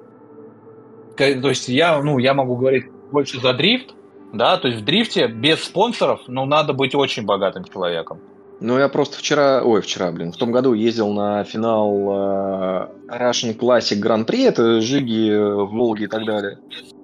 [1.18, 3.94] То есть я, ну, я могу говорить больше за дрифт,
[4.34, 8.20] да, то есть в дрифте без спонсоров, ну, надо быть очень богатым человеком.
[8.62, 13.58] Ну, я просто вчера, ой, вчера, блин, в том году ездил на финал э, Russian
[13.58, 16.60] Classic Grand Prix, это Жиги, Волги и так далее.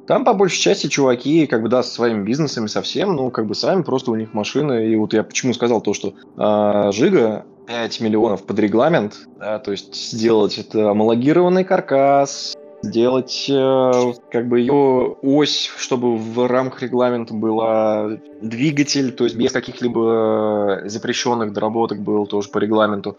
[0.05, 3.55] Там, по большей части, чуваки, как бы, да, со своими бизнесами совсем, ну, как бы,
[3.55, 4.87] сами просто у них машины.
[4.87, 9.71] И вот я почему сказал то, что э, Жига 5 миллионов под регламент, да, то
[9.71, 17.33] есть сделать это амалогированный каркас, сделать э, как бы ее ось, чтобы в рамках регламента
[17.33, 23.17] была двигатель, то есть без каких-либо э, запрещенных доработок был тоже по регламенту.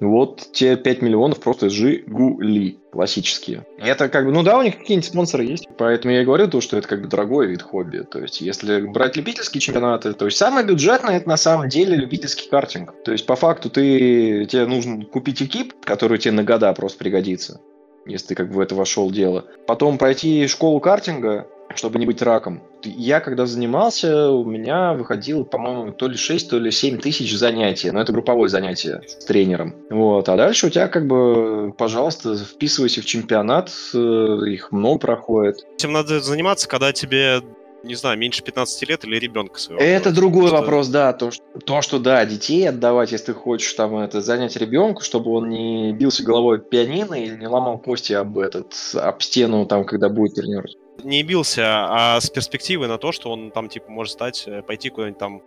[0.00, 3.64] Вот те 5 миллионов просто Жигули классические.
[3.78, 6.60] Это как бы, ну да, у них какие-нибудь спонсоры есть, поэтому я и говорю то,
[6.60, 7.98] что это как бы дорогой вид хобби.
[7.98, 12.48] То есть если брать любительские чемпионаты, то есть самое бюджетное это на самом деле любительский
[12.48, 12.92] картинг.
[13.04, 17.60] То есть по факту ты, тебе нужно купить экип, который тебе на года просто пригодится
[18.06, 19.44] если ты как бы в это вошел дело.
[19.66, 22.62] Потом пройти школу картинга, чтобы не быть раком.
[22.84, 27.90] Я когда занимался, у меня выходило, по-моему, то ли 6, то ли 7 тысяч занятий.
[27.90, 29.74] Но это групповое занятие с тренером.
[29.90, 30.28] Вот.
[30.28, 33.70] А дальше у тебя как бы, пожалуйста, вписывайся в чемпионат.
[33.94, 33.98] Э,
[34.46, 35.64] их много проходит.
[35.74, 37.40] Этим надо заниматься, когда тебе
[37.84, 39.82] не знаю, меньше 15 лет или ребенка своего.
[39.82, 40.56] Это другой что...
[40.56, 41.12] вопрос, да.
[41.12, 45.30] То что, то, что да, детей отдавать, если ты хочешь там это занять ребенку, чтобы
[45.30, 49.84] он не бился головой в пианино или не ломал кости об этот, об стену там,
[49.84, 50.76] когда будет тренировать.
[51.02, 54.90] Не бился, а с перспективой на то, что он там, типа, может стать, э, пойти
[54.90, 55.42] куда-нибудь там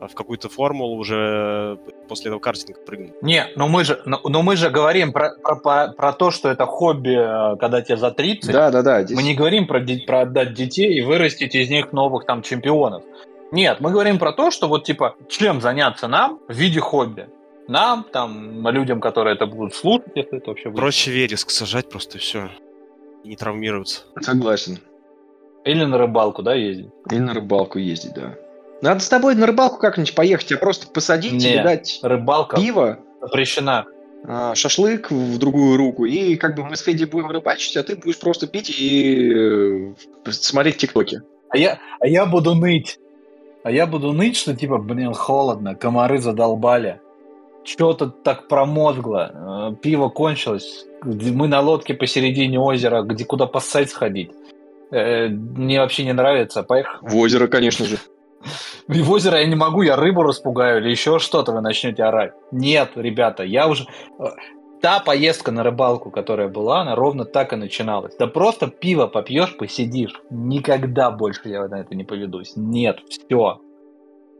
[0.00, 1.78] в какую-то формулу уже
[2.08, 3.20] после этого картинга прыгнуть.
[3.22, 6.48] Не, но мы же, но, но мы же говорим про, про, про, про то, что
[6.48, 8.52] это хобби, э, когда тебе за 30.
[8.52, 9.02] Да, да, да.
[9.02, 9.16] Здесь...
[9.16, 13.02] Мы не говорим про, про отдать детей и вырастить из них новых там чемпионов.
[13.50, 17.28] Нет, мы говорим про то, что вот типа чем заняться нам в виде хобби.
[17.66, 20.80] Нам, там, людям, которые это будут слушать, если это вообще будет.
[20.80, 22.50] Проще вереск сажать просто и все.
[23.24, 24.04] И не травмироваться.
[24.20, 24.78] Согласен.
[25.64, 26.88] Или на рыбалку, да, ездить?
[27.10, 28.36] И на рыбалку ездить, да.
[28.80, 31.54] Надо с тобой на рыбалку как-нибудь поехать, а просто посадить Не.
[31.56, 33.86] и дать Рыбалка пиво, запрещена.
[34.26, 37.96] а, шашлык в другую руку, и как бы мы с Федей будем рыбачить, а ты
[37.96, 39.94] будешь просто пить и э,
[40.30, 41.22] смотреть тиктоки.
[41.50, 42.98] А я, а я буду ныть.
[43.64, 47.00] А я буду ныть, что типа, блин, холодно, комары задолбали.
[47.64, 50.86] Что-то так промозгло, э, пиво кончилось.
[51.02, 54.30] Мы на лодке посередине озера, где куда поссать сходить.
[54.90, 56.62] Э, Мне вообще не нравится.
[56.62, 56.98] Поехали.
[57.02, 57.98] В озеро, конечно же.
[58.88, 62.32] И в озеро я не могу, я рыбу распугаю или еще что-то, вы начнете орать.
[62.52, 63.86] Нет, ребята, я уже...
[64.18, 64.24] э,
[64.80, 68.14] Та поездка на рыбалку, которая была, она ровно так и начиналась.
[68.16, 70.14] Да просто пиво попьешь, посидишь.
[70.30, 72.52] Никогда больше я на это не поведусь.
[72.54, 73.60] Нет, все.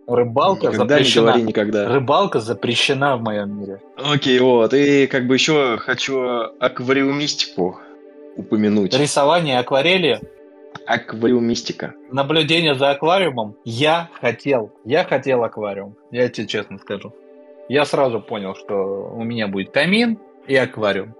[0.07, 1.27] Рыбалка Никогда не запрещена.
[1.27, 1.89] говори никогда.
[1.89, 3.83] Рыбалка запрещена в моем мире.
[3.97, 4.73] Окей, вот.
[4.75, 6.21] И как бы еще хочу
[6.61, 7.81] аквариумистику
[8.37, 8.95] упомянуть.
[8.97, 10.21] Рисование акварели,
[10.87, 11.95] Аквариумистика.
[12.11, 13.57] наблюдение за аквариумом.
[13.65, 14.73] Я хотел.
[14.85, 15.97] Я хотел аквариум.
[16.11, 17.13] Я тебе честно скажу.
[17.69, 21.15] Я сразу понял, что у меня будет камин и аквариум.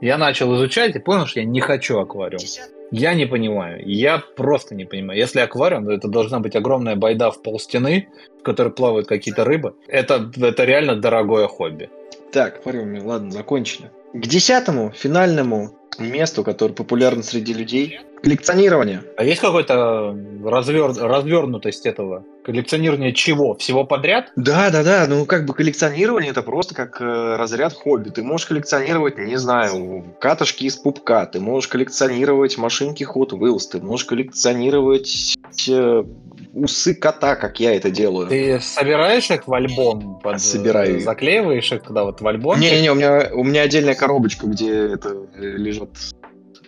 [0.00, 2.42] Я начал изучать и понял, что я не хочу аквариум.
[2.90, 3.82] Я не понимаю.
[3.86, 5.18] Я просто не понимаю.
[5.18, 8.08] Если аквариум, то это должна быть огромная байда в пол стены,
[8.40, 9.74] в которой плавают какие-то рыбы.
[9.88, 11.90] Это, это реально дорогое хобби.
[12.32, 13.90] Так, аквариуме, ладно, закончили.
[14.12, 18.00] К десятому, финальному месту, которое популярно среди людей.
[18.22, 19.02] Коллекционирование.
[19.16, 20.92] А есть какой-то развер...
[20.92, 22.24] развернутость этого?
[22.44, 23.54] Коллекционирование чего?
[23.56, 24.30] Всего подряд?
[24.36, 25.06] Да, да, да.
[25.08, 28.10] Ну, как бы коллекционирование это просто как э, разряд хобби.
[28.10, 33.80] Ты можешь коллекционировать, не знаю, катышки из пупка, ты можешь коллекционировать машинки Hot Wheels, ты
[33.80, 35.36] можешь коллекционировать
[35.68, 36.04] э,
[36.52, 38.28] усы кота, как я это делаю.
[38.28, 40.18] Ты собираешь их в альбом?
[40.20, 40.40] Под...
[40.40, 41.00] Собираю.
[41.00, 42.58] Заклеиваешь их туда вот в альбом?
[42.60, 45.90] Не-не, у меня, у меня отдельная коробочка, где это э, лежат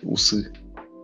[0.03, 0.53] усы.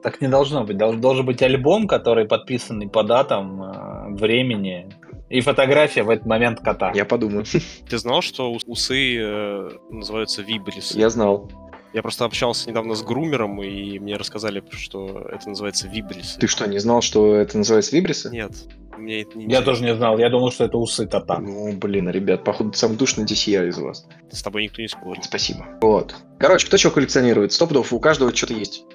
[0.03, 0.77] Так не должно быть.
[0.77, 4.89] Долж- должен быть альбом, который подписанный по датам, э, времени
[5.29, 6.91] и фотография в этот момент кота.
[6.93, 7.45] Я подумаю.
[7.89, 10.95] Ты знал, что ус- усы э, называются вибрис?
[10.95, 11.49] Я знал.
[11.93, 16.37] Я просто общался недавно с грумером, и мне рассказали, что это называется вибрис.
[16.39, 18.29] Ты что, не знал, что это называется вибрисы?
[18.29, 18.51] Нет,
[18.97, 19.65] мне это не Я интересно.
[19.65, 20.17] тоже не знал.
[20.17, 21.39] Я думал, что это усы кота.
[21.39, 24.07] Ну, блин, ребят, походу, самый душный здесь я из вас.
[24.31, 25.25] С тобой никто не спорит.
[25.25, 25.67] Спасибо.
[25.81, 26.15] Вот.
[26.39, 27.51] Короче, кто чего коллекционирует?
[27.51, 28.85] Стоп у каждого что-то есть.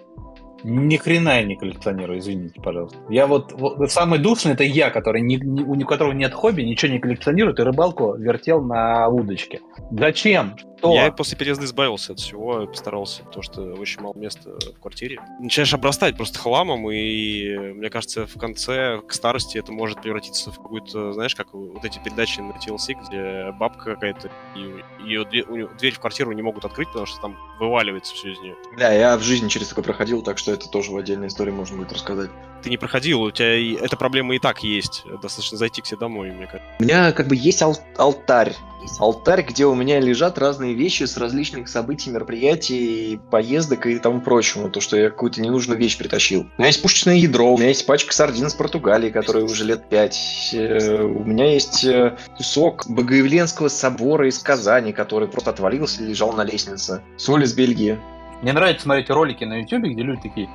[0.68, 2.98] Ни хрена я не коллекционирую, извините, пожалуйста.
[3.08, 6.90] Я вот, вот самый душный это я, который ни- ни- у которого нет хобби, ничего
[6.92, 9.60] не коллекционирует и рыбалку вертел на удочке.
[9.92, 10.56] Зачем?
[10.78, 10.92] Что?
[10.92, 15.20] Я после переезда избавился от всего, и постарался, потому что очень мало места в квартире.
[15.40, 20.56] Начинаешь обрастать просто хламом, и мне кажется, в конце, к старости, это может превратиться в
[20.56, 25.56] какую-то, знаешь, как вот эти передачи на TLC, где бабка какая-то, и ее дверь, у
[25.56, 28.54] неё- дверь в квартиру не могут открыть, потому что там вываливается все из нее.
[28.76, 31.76] Да, я в жизни через такое проходил, так что это тоже в отдельной истории можно
[31.76, 32.30] будет рассказать.
[32.62, 35.04] Ты не проходил, у тебя и эта проблема и так есть.
[35.22, 36.68] Достаточно зайти к себе домой, мне кажется.
[36.80, 38.54] У меня как бы есть ал- алтарь.
[38.98, 44.70] Алтарь, где у меня лежат разные вещи с различных событий, мероприятий, поездок и тому прочему.
[44.70, 46.42] То, что я какую-то ненужную вещь притащил.
[46.57, 49.88] У меня есть пушечное ядро, у меня есть пачка сардин с Португалии, которая уже лет
[49.88, 50.50] пять.
[50.54, 56.32] Э, У меня есть э, кусок Богоявленского собора из Казани, который просто отвалился и лежал
[56.32, 57.02] на лестнице.
[57.16, 57.98] Соль из Бельгии.
[58.43, 60.49] Мне нравится смотреть ролики на YouTube, где люди такие,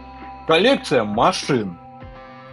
[0.47, 1.77] коллекция машин.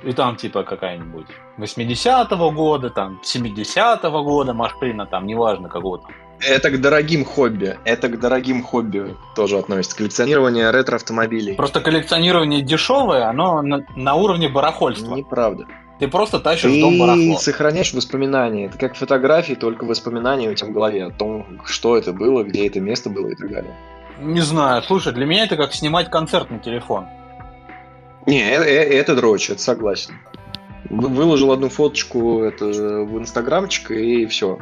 [0.05, 1.27] И там типа какая-нибудь
[1.59, 6.13] 80-го года, там 70-го года машина, там неважно какого там.
[6.41, 7.77] Это к дорогим хобби.
[7.85, 9.97] Это к дорогим хобби тоже относится.
[9.97, 11.55] Коллекционирование ретро-автомобилей.
[11.55, 15.17] Просто коллекционирование дешевое, оно на, на уровне барахольства.
[15.17, 15.67] Неправда.
[15.99, 17.39] Ты просто тащишь Ты дом барахло.
[17.39, 18.67] сохраняешь воспоминания.
[18.67, 22.69] Это как фотографии, только воспоминания у тебя в голове о том, что это было, где
[22.69, 23.75] это место было и так далее.
[24.21, 27.07] Не знаю, слушай, для меня это как снимать концерт на телефон.
[28.27, 30.15] Не, э- э- это дрочь, это согласен.
[30.91, 34.59] Вы- Выложил одну фоточку это, в инстаграмчик и все.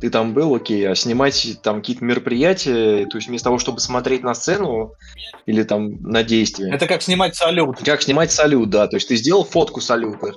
[0.00, 4.22] Ты там был, окей, а снимать там какие-то мероприятия, то есть вместо того, чтобы смотреть
[4.22, 4.94] на сцену
[5.46, 6.74] или там на действие.
[6.74, 7.78] Это как снимать салют.
[7.84, 10.32] Как снимать салют, да, то есть ты сделал фотку салюта.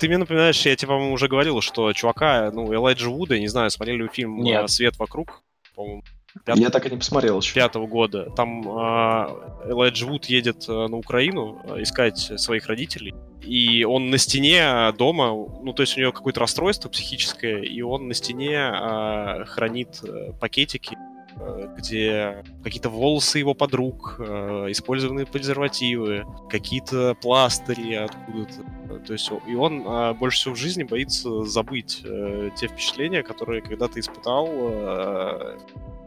[0.00, 3.70] Ты мне напоминаешь, я тебе, по-моему, уже говорил, что чувака, ну, Элайджа Вуда, не знаю,
[3.70, 4.68] смотрели вы фильм Нет.
[4.68, 5.42] «Свет вокруг»,
[5.74, 6.02] по-моему,
[6.44, 7.54] Пят- Я так и не посмотрел еще.
[7.54, 8.30] пятого года.
[8.36, 14.18] Там э, Элайджа Вуд едет э, на Украину э, искать своих родителей, и он на
[14.18, 19.44] стене дома, ну, то есть у него какое-то расстройство психическое, и он на стене э,
[19.46, 20.96] хранит э, пакетики
[21.38, 28.98] э, где какие-то волосы его подруг, э, использованные презервативы, какие-то пластыри откуда-то.
[29.06, 33.62] То есть и он а, больше всего в жизни боится забыть э, те впечатления, которые
[33.62, 34.48] когда-то испытал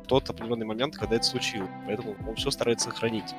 [0.10, 1.70] тот определенный момент, когда это случилось.
[1.86, 3.36] Поэтому он все старается сохранить.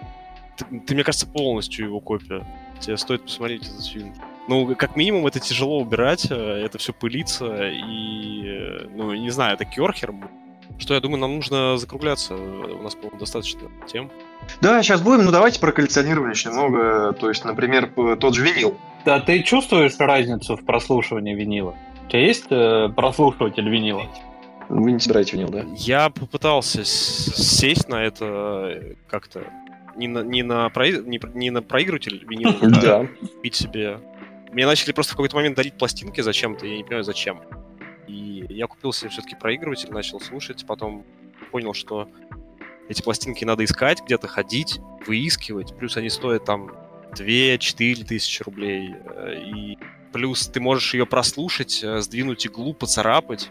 [0.57, 2.47] Ты, ты, мне кажется, полностью его копия.
[2.79, 4.15] Тебе стоит посмотреть этот фильм.
[4.49, 9.55] Ну, как минимум, это тяжело убирать, э, это все пылится, и, э, ну, не знаю,
[9.55, 10.15] это керхер.
[10.79, 12.37] Что, я думаю, нам нужно закругляться.
[12.37, 14.11] У нас, по-моему, достаточно тем.
[14.63, 15.25] Да, сейчас будем.
[15.25, 17.13] Ну, давайте про коллекционирование еще немного.
[17.13, 18.79] То есть, например, тот же винил.
[19.05, 21.75] Да, ты чувствуешь разницу в прослушивании винила?
[22.07, 24.07] У тебя есть э, прослушиватель винила?
[24.71, 25.67] Вы не собираете винил, да?
[25.77, 29.45] Я попытался сесть на это э, как-то
[29.97, 33.99] не на, не на, про, не, не на проигрыватель винил, а купить себе
[34.53, 37.41] мне начали просто в какой-то момент дарить пластинки зачем-то, я не понимаю зачем.
[38.09, 41.05] И я купил себе все-таки проигрыватель, начал слушать, потом
[41.53, 42.09] понял, что
[42.89, 46.73] эти пластинки надо искать, где-то ходить, выискивать, плюс они стоят там
[47.13, 49.79] 2-4 тысячи рублей, э, и
[50.13, 53.51] плюс ты можешь ее прослушать, э, сдвинуть иглу, поцарапать,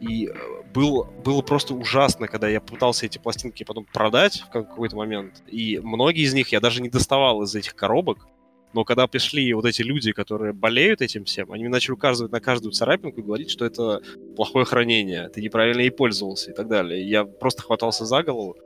[0.00, 0.32] и э,
[0.72, 5.80] был, было просто ужасно, когда я пытался эти пластинки потом продать в какой-то момент, и
[5.82, 8.26] многие из них я даже не доставал из этих коробок,
[8.74, 12.72] но когда пришли вот эти люди, которые болеют этим всем, они начали указывать на каждую
[12.72, 14.00] царапинку и говорить, что это
[14.34, 17.08] плохое хранение, ты неправильно ей пользовался и так далее.
[17.08, 18.56] Я просто хватался за голову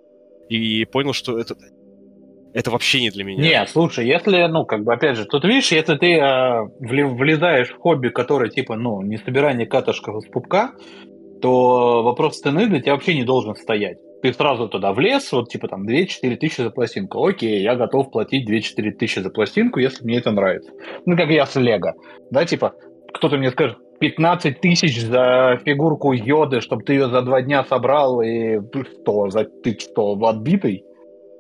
[0.49, 1.57] и понял, что это,
[2.55, 3.43] это вообще не для меня.
[3.43, 7.77] Не, слушай, если, ну, как бы, опять же, тут видишь, если ты э, влезаешь в
[7.77, 10.73] хобби, которое, типа, ну, не собирание катышков из пупка,
[11.41, 15.69] то вопрос цены для тебя вообще не должен стоять ты сразу туда влез, вот типа
[15.69, 17.25] там 2-4 тысячи за пластинку.
[17.25, 20.73] Окей, я готов платить 2-4 тысячи за пластинку, если мне это нравится.
[21.07, 21.95] Ну, как я с Лего.
[22.31, 22.75] Да, типа,
[23.13, 28.21] кто-то мне скажет, 15 тысяч за фигурку йоды, чтобы ты ее за два дня собрал,
[28.21, 30.85] и что, за, ты что, отбитый?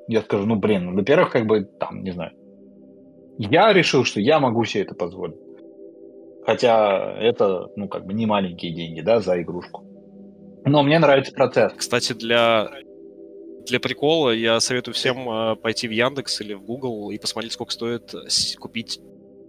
[0.08, 2.32] Я скажу, ну, блин, ну, во-первых, как бы, там, не знаю.
[3.38, 5.36] Я решил, что я могу себе это позволить.
[6.46, 9.84] Хотя это, ну, как бы не маленькие деньги, да, за игрушку.
[10.64, 11.72] Но мне нравится процесс.
[11.76, 12.70] Кстати, для
[13.66, 17.72] для прикола я советую всем э, пойти в Яндекс или в Google и посмотреть, сколько
[17.72, 18.14] стоит
[18.58, 19.00] купить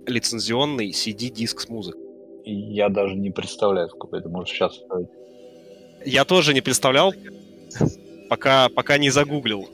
[0.06, 2.02] лицензионный CD-диск с музыкой.
[2.44, 5.08] Я даже не представляю, сколько это может сейчас стоить.
[6.06, 7.14] Я тоже не представлял,
[8.30, 9.70] пока, пока не загуглил.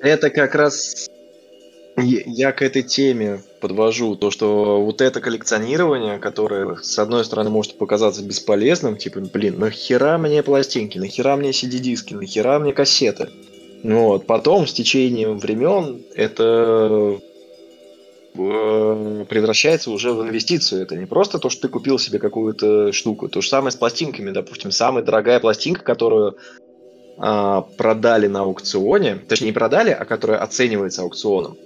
[0.00, 1.08] Это как раз
[1.96, 7.78] я к этой теме подвожу то, что вот это коллекционирование, которое, с одной стороны, может
[7.78, 13.28] показаться бесполезным, типа, блин, нахера мне пластинки, нахера мне CD-диски, нахера мне кассеты.
[13.84, 14.26] Ну вот.
[14.26, 17.20] Потом, с течением времен, это
[18.34, 20.82] э, превращается уже в инвестицию.
[20.82, 23.28] Это не просто то, что ты купил себе какую-то штуку.
[23.28, 24.30] То же самое с пластинками.
[24.30, 26.38] Допустим, самая дорогая пластинка, которую
[27.16, 31.56] а, продали на аукционе, точнее не продали, а которая оценивается аукционом,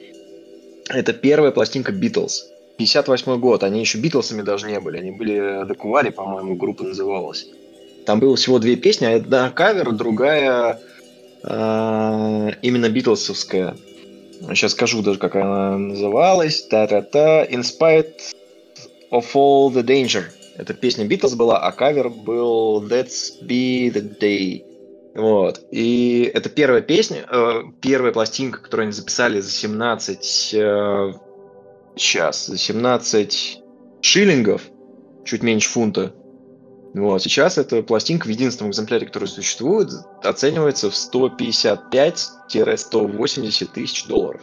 [0.89, 2.45] это первая пластинка Beatles.
[2.79, 7.47] 58 год, они еще Битлсами даже не были, они были Декувари, по-моему, группа называлась.
[8.07, 10.79] Там было всего две песни, одна кавер, другая
[11.43, 13.77] э, именно битлсовская.
[14.51, 16.63] Сейчас скажу даже, как она называлась.
[16.63, 17.45] Та-та-та.
[17.47, 18.15] In spite
[19.11, 20.25] of all the danger.
[20.57, 24.65] Эта песня Битлз была, а кавер был Let's be the day.
[25.15, 25.61] Вот.
[25.71, 30.55] И это первая песня, э, первая пластинка, которую они записали за 17...
[30.55, 31.13] Э,
[31.97, 33.63] сейчас, за 17
[34.01, 34.63] шиллингов,
[35.25, 36.15] чуть меньше фунта.
[36.95, 37.23] Вот.
[37.23, 39.91] Сейчас эта пластинка в единственном экземпляре, который существует,
[40.23, 44.41] оценивается в 155-180 тысяч долларов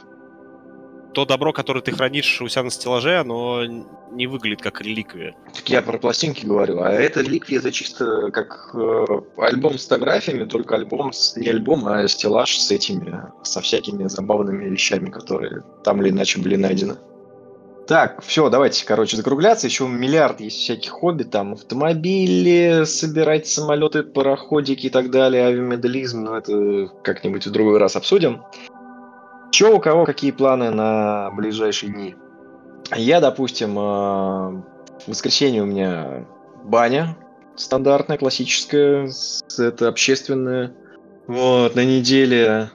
[1.16, 3.64] то добро, которое ты хранишь у себя на стеллаже, оно
[4.12, 5.34] не выглядит как реликвия.
[5.54, 9.06] Так я про пластинки говорю, а это реликвия, это чисто как э,
[9.38, 14.66] альбом с фотографиями, только альбом, с, не альбом, а стеллаж с этими, со всякими забавными
[14.66, 16.98] вещами, которые там или иначе были найдены.
[17.88, 19.68] Так, все, давайте, короче, закругляться.
[19.68, 26.38] Еще миллиард есть всяких хобби, там автомобили, собирать самолеты, пароходики и так далее, авиамоделизм, но
[26.38, 28.42] это как-нибудь в другой раз обсудим.
[29.56, 32.16] Че у кого какие планы на ближайшие дни?
[32.94, 36.26] Я, допустим, э, в воскресенье у меня
[36.66, 37.16] баня
[37.56, 39.10] стандартная, классическая,
[39.58, 40.74] это общественная.
[41.28, 42.70] Вот, на неделе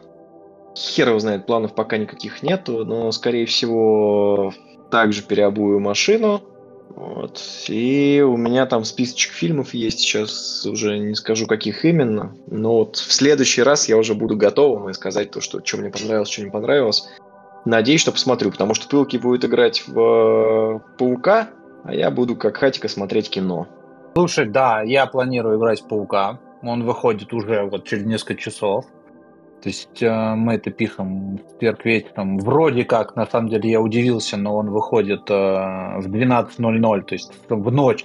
[0.75, 4.55] хер его знает, планов пока никаких нету, но, скорее всего,
[4.91, 6.41] также переобую машину.
[6.95, 7.41] Вот.
[7.69, 12.35] И у меня там списочек фильмов есть, сейчас уже не скажу, каких именно.
[12.49, 15.91] Но вот в следующий раз я уже буду готовым и сказать то, что, что мне
[15.91, 17.09] понравилось, что не понравилось.
[17.65, 21.51] Надеюсь, что посмотрю, потому что Пылки будет играть в э, Паука,
[21.85, 23.69] а я буду как Хатика смотреть кино.
[24.15, 26.41] Слушай, да, я планирую играть в Паука.
[26.63, 28.87] Он выходит уже вот через несколько часов.
[29.63, 32.39] То есть э, мы это пишем в четверг вечером.
[32.39, 37.33] Вроде как, на самом деле, я удивился, но он выходит э, в 12.00, то есть
[37.49, 38.05] в ночь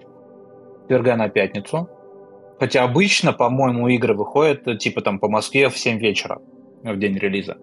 [0.82, 1.89] четверга на пятницу.
[2.60, 6.39] Хотя обычно, по-моему, игры выходят э, типа там по Москве в 7 вечера
[6.84, 7.58] в день релиза.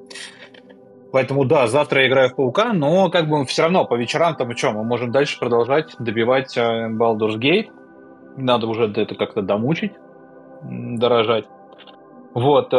[1.12, 4.56] Поэтому да, завтра я играю в Паука, но как бы все равно по вечерам там
[4.56, 7.68] что, мы можем дальше продолжать добивать э, Baldur's Gate.
[8.38, 9.92] Надо уже это как-то домучить,
[10.62, 11.44] дорожать.
[12.32, 12.72] Вот.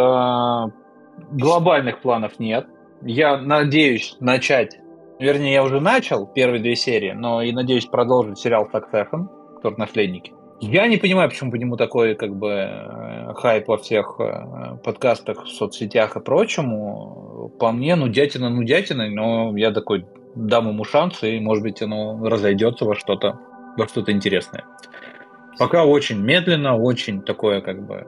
[1.31, 2.67] Глобальных планов нет.
[3.01, 4.79] Я надеюсь начать,
[5.19, 10.31] вернее, я уже начал первые две серии, но и надеюсь продолжить сериал Succession, который наследники.
[10.61, 15.45] Я не понимаю, почему по нему такой как бы э, хайп во всех э, подкастах,
[15.47, 17.51] соцсетях и прочему.
[17.59, 20.05] По мне, ну, дятина, ну, дятина, но я такой
[20.35, 23.39] дам ему шанс, и, может быть, оно разойдется во что-то,
[23.77, 24.63] во что-то интересное.
[25.59, 28.07] Пока очень медленно, очень такое, как бы,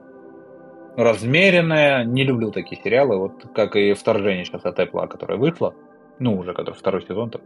[0.96, 2.04] размеренное.
[2.06, 5.74] Не люблю такие сериалы, вот как и «Вторжение» сейчас от Apple, которое вышло.
[6.20, 7.42] Ну, уже который второй сезон-то.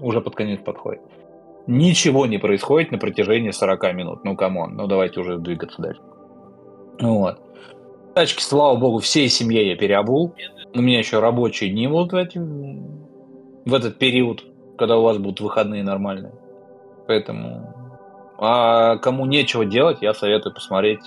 [0.00, 1.02] Уже под конец подходит.
[1.66, 4.24] Ничего не происходит на протяжении 40 минут.
[4.24, 6.00] Ну, come on, ну давайте уже двигаться дальше.
[7.00, 7.38] Вот.
[8.14, 10.34] Тачки, слава богу, всей семье я переобул.
[10.74, 14.44] У меня еще рабочие дни будут в, эти, в этот период,
[14.76, 16.32] когда у вас будут выходные нормальные.
[17.06, 17.72] Поэтому...
[18.36, 21.00] А кому нечего делать, я советую посмотреть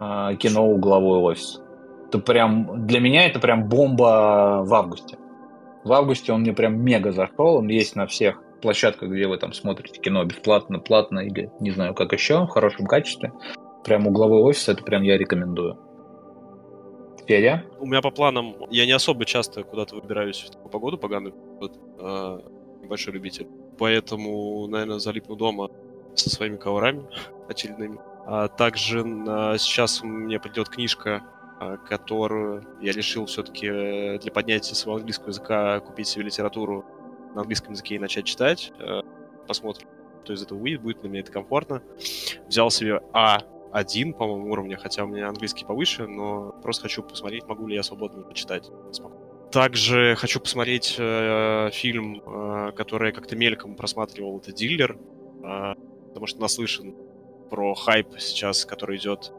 [0.00, 1.60] а, кино «Угловой офис».
[2.08, 2.86] Это прям...
[2.86, 5.18] Для меня это прям бомба в августе.
[5.84, 7.56] В августе он мне прям мега зашел.
[7.56, 11.94] Он есть на всех площадка, где вы там смотрите кино бесплатно, платно или не знаю
[11.94, 13.32] как еще, в хорошем качестве.
[13.84, 15.78] Прям угловой офис, это прям я рекомендую.
[17.26, 17.64] Федя?
[17.78, 21.78] У меня по планам, я не особо часто куда-то выбираюсь в такую погоду поганую, вот,
[22.00, 22.40] э,
[22.82, 23.46] небольшой любитель.
[23.78, 25.68] Поэтому, наверное, залипну дома
[26.14, 27.04] со своими коврами
[27.48, 27.98] очередными.
[28.32, 29.00] А также
[29.58, 31.24] сейчас мне придет книжка,
[31.60, 36.84] э, которую я решил все-таки э, для поднятия своего английского языка купить себе литературу
[37.34, 38.72] на английском языке и начать читать.
[38.78, 39.00] Э,
[39.48, 39.88] посмотрим,
[40.22, 41.82] что из этого выйдет, будет ли мне это комфортно.
[42.46, 47.66] Взял себе А1, по-моему, уровня, хотя у меня английский повыше, но просто хочу посмотреть, могу
[47.66, 48.70] ли я свободно почитать.
[49.50, 54.96] Также хочу посмотреть э, фильм, э, который я как-то мельком просматривал, это «Диллер»,
[55.42, 55.74] э,
[56.10, 56.94] потому что наслышан
[57.50, 59.32] про хайп сейчас, который идет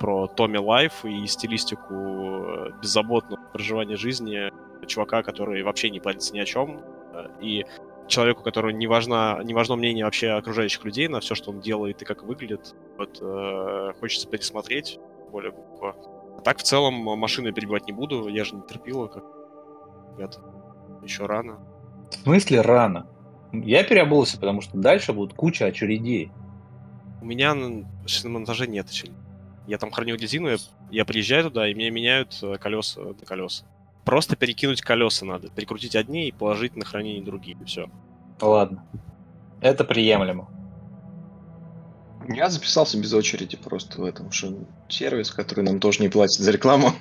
[0.00, 4.52] про dummy life и стилистику э, беззаботного проживания жизни
[4.86, 6.82] чувака, который вообще не парится ни о чем,
[7.40, 7.64] и
[8.06, 12.02] человеку, которому не, важно, не важно мнение вообще окружающих людей на все, что он делает
[12.02, 14.98] и как выглядит, вот, э, хочется пересмотреть
[15.30, 15.94] более глубоко.
[16.38, 19.24] А так, в целом, машины перебивать не буду, я же не терпила, как
[20.16, 20.40] ребята.
[21.02, 21.58] Еще рано.
[22.10, 23.06] В смысле рано?
[23.52, 26.30] Я переобулся, потому что дальше будет куча очередей.
[27.20, 27.84] У меня на
[28.24, 29.14] монтаже нет очереди.
[29.66, 30.56] Я там храню резину, я,
[30.90, 33.64] я приезжаю туда, и мне меняют э, колеса на колеса.
[34.04, 35.48] Просто перекинуть колеса надо.
[35.50, 37.56] Перекрутить одни и положить на хранение другие.
[37.66, 37.90] Все.
[38.40, 38.86] Ладно.
[39.60, 40.48] Это приемлемо.
[42.28, 44.54] Я записался без очереди просто в этом, что
[44.88, 46.92] сервис, который нам тоже не платит за рекламу.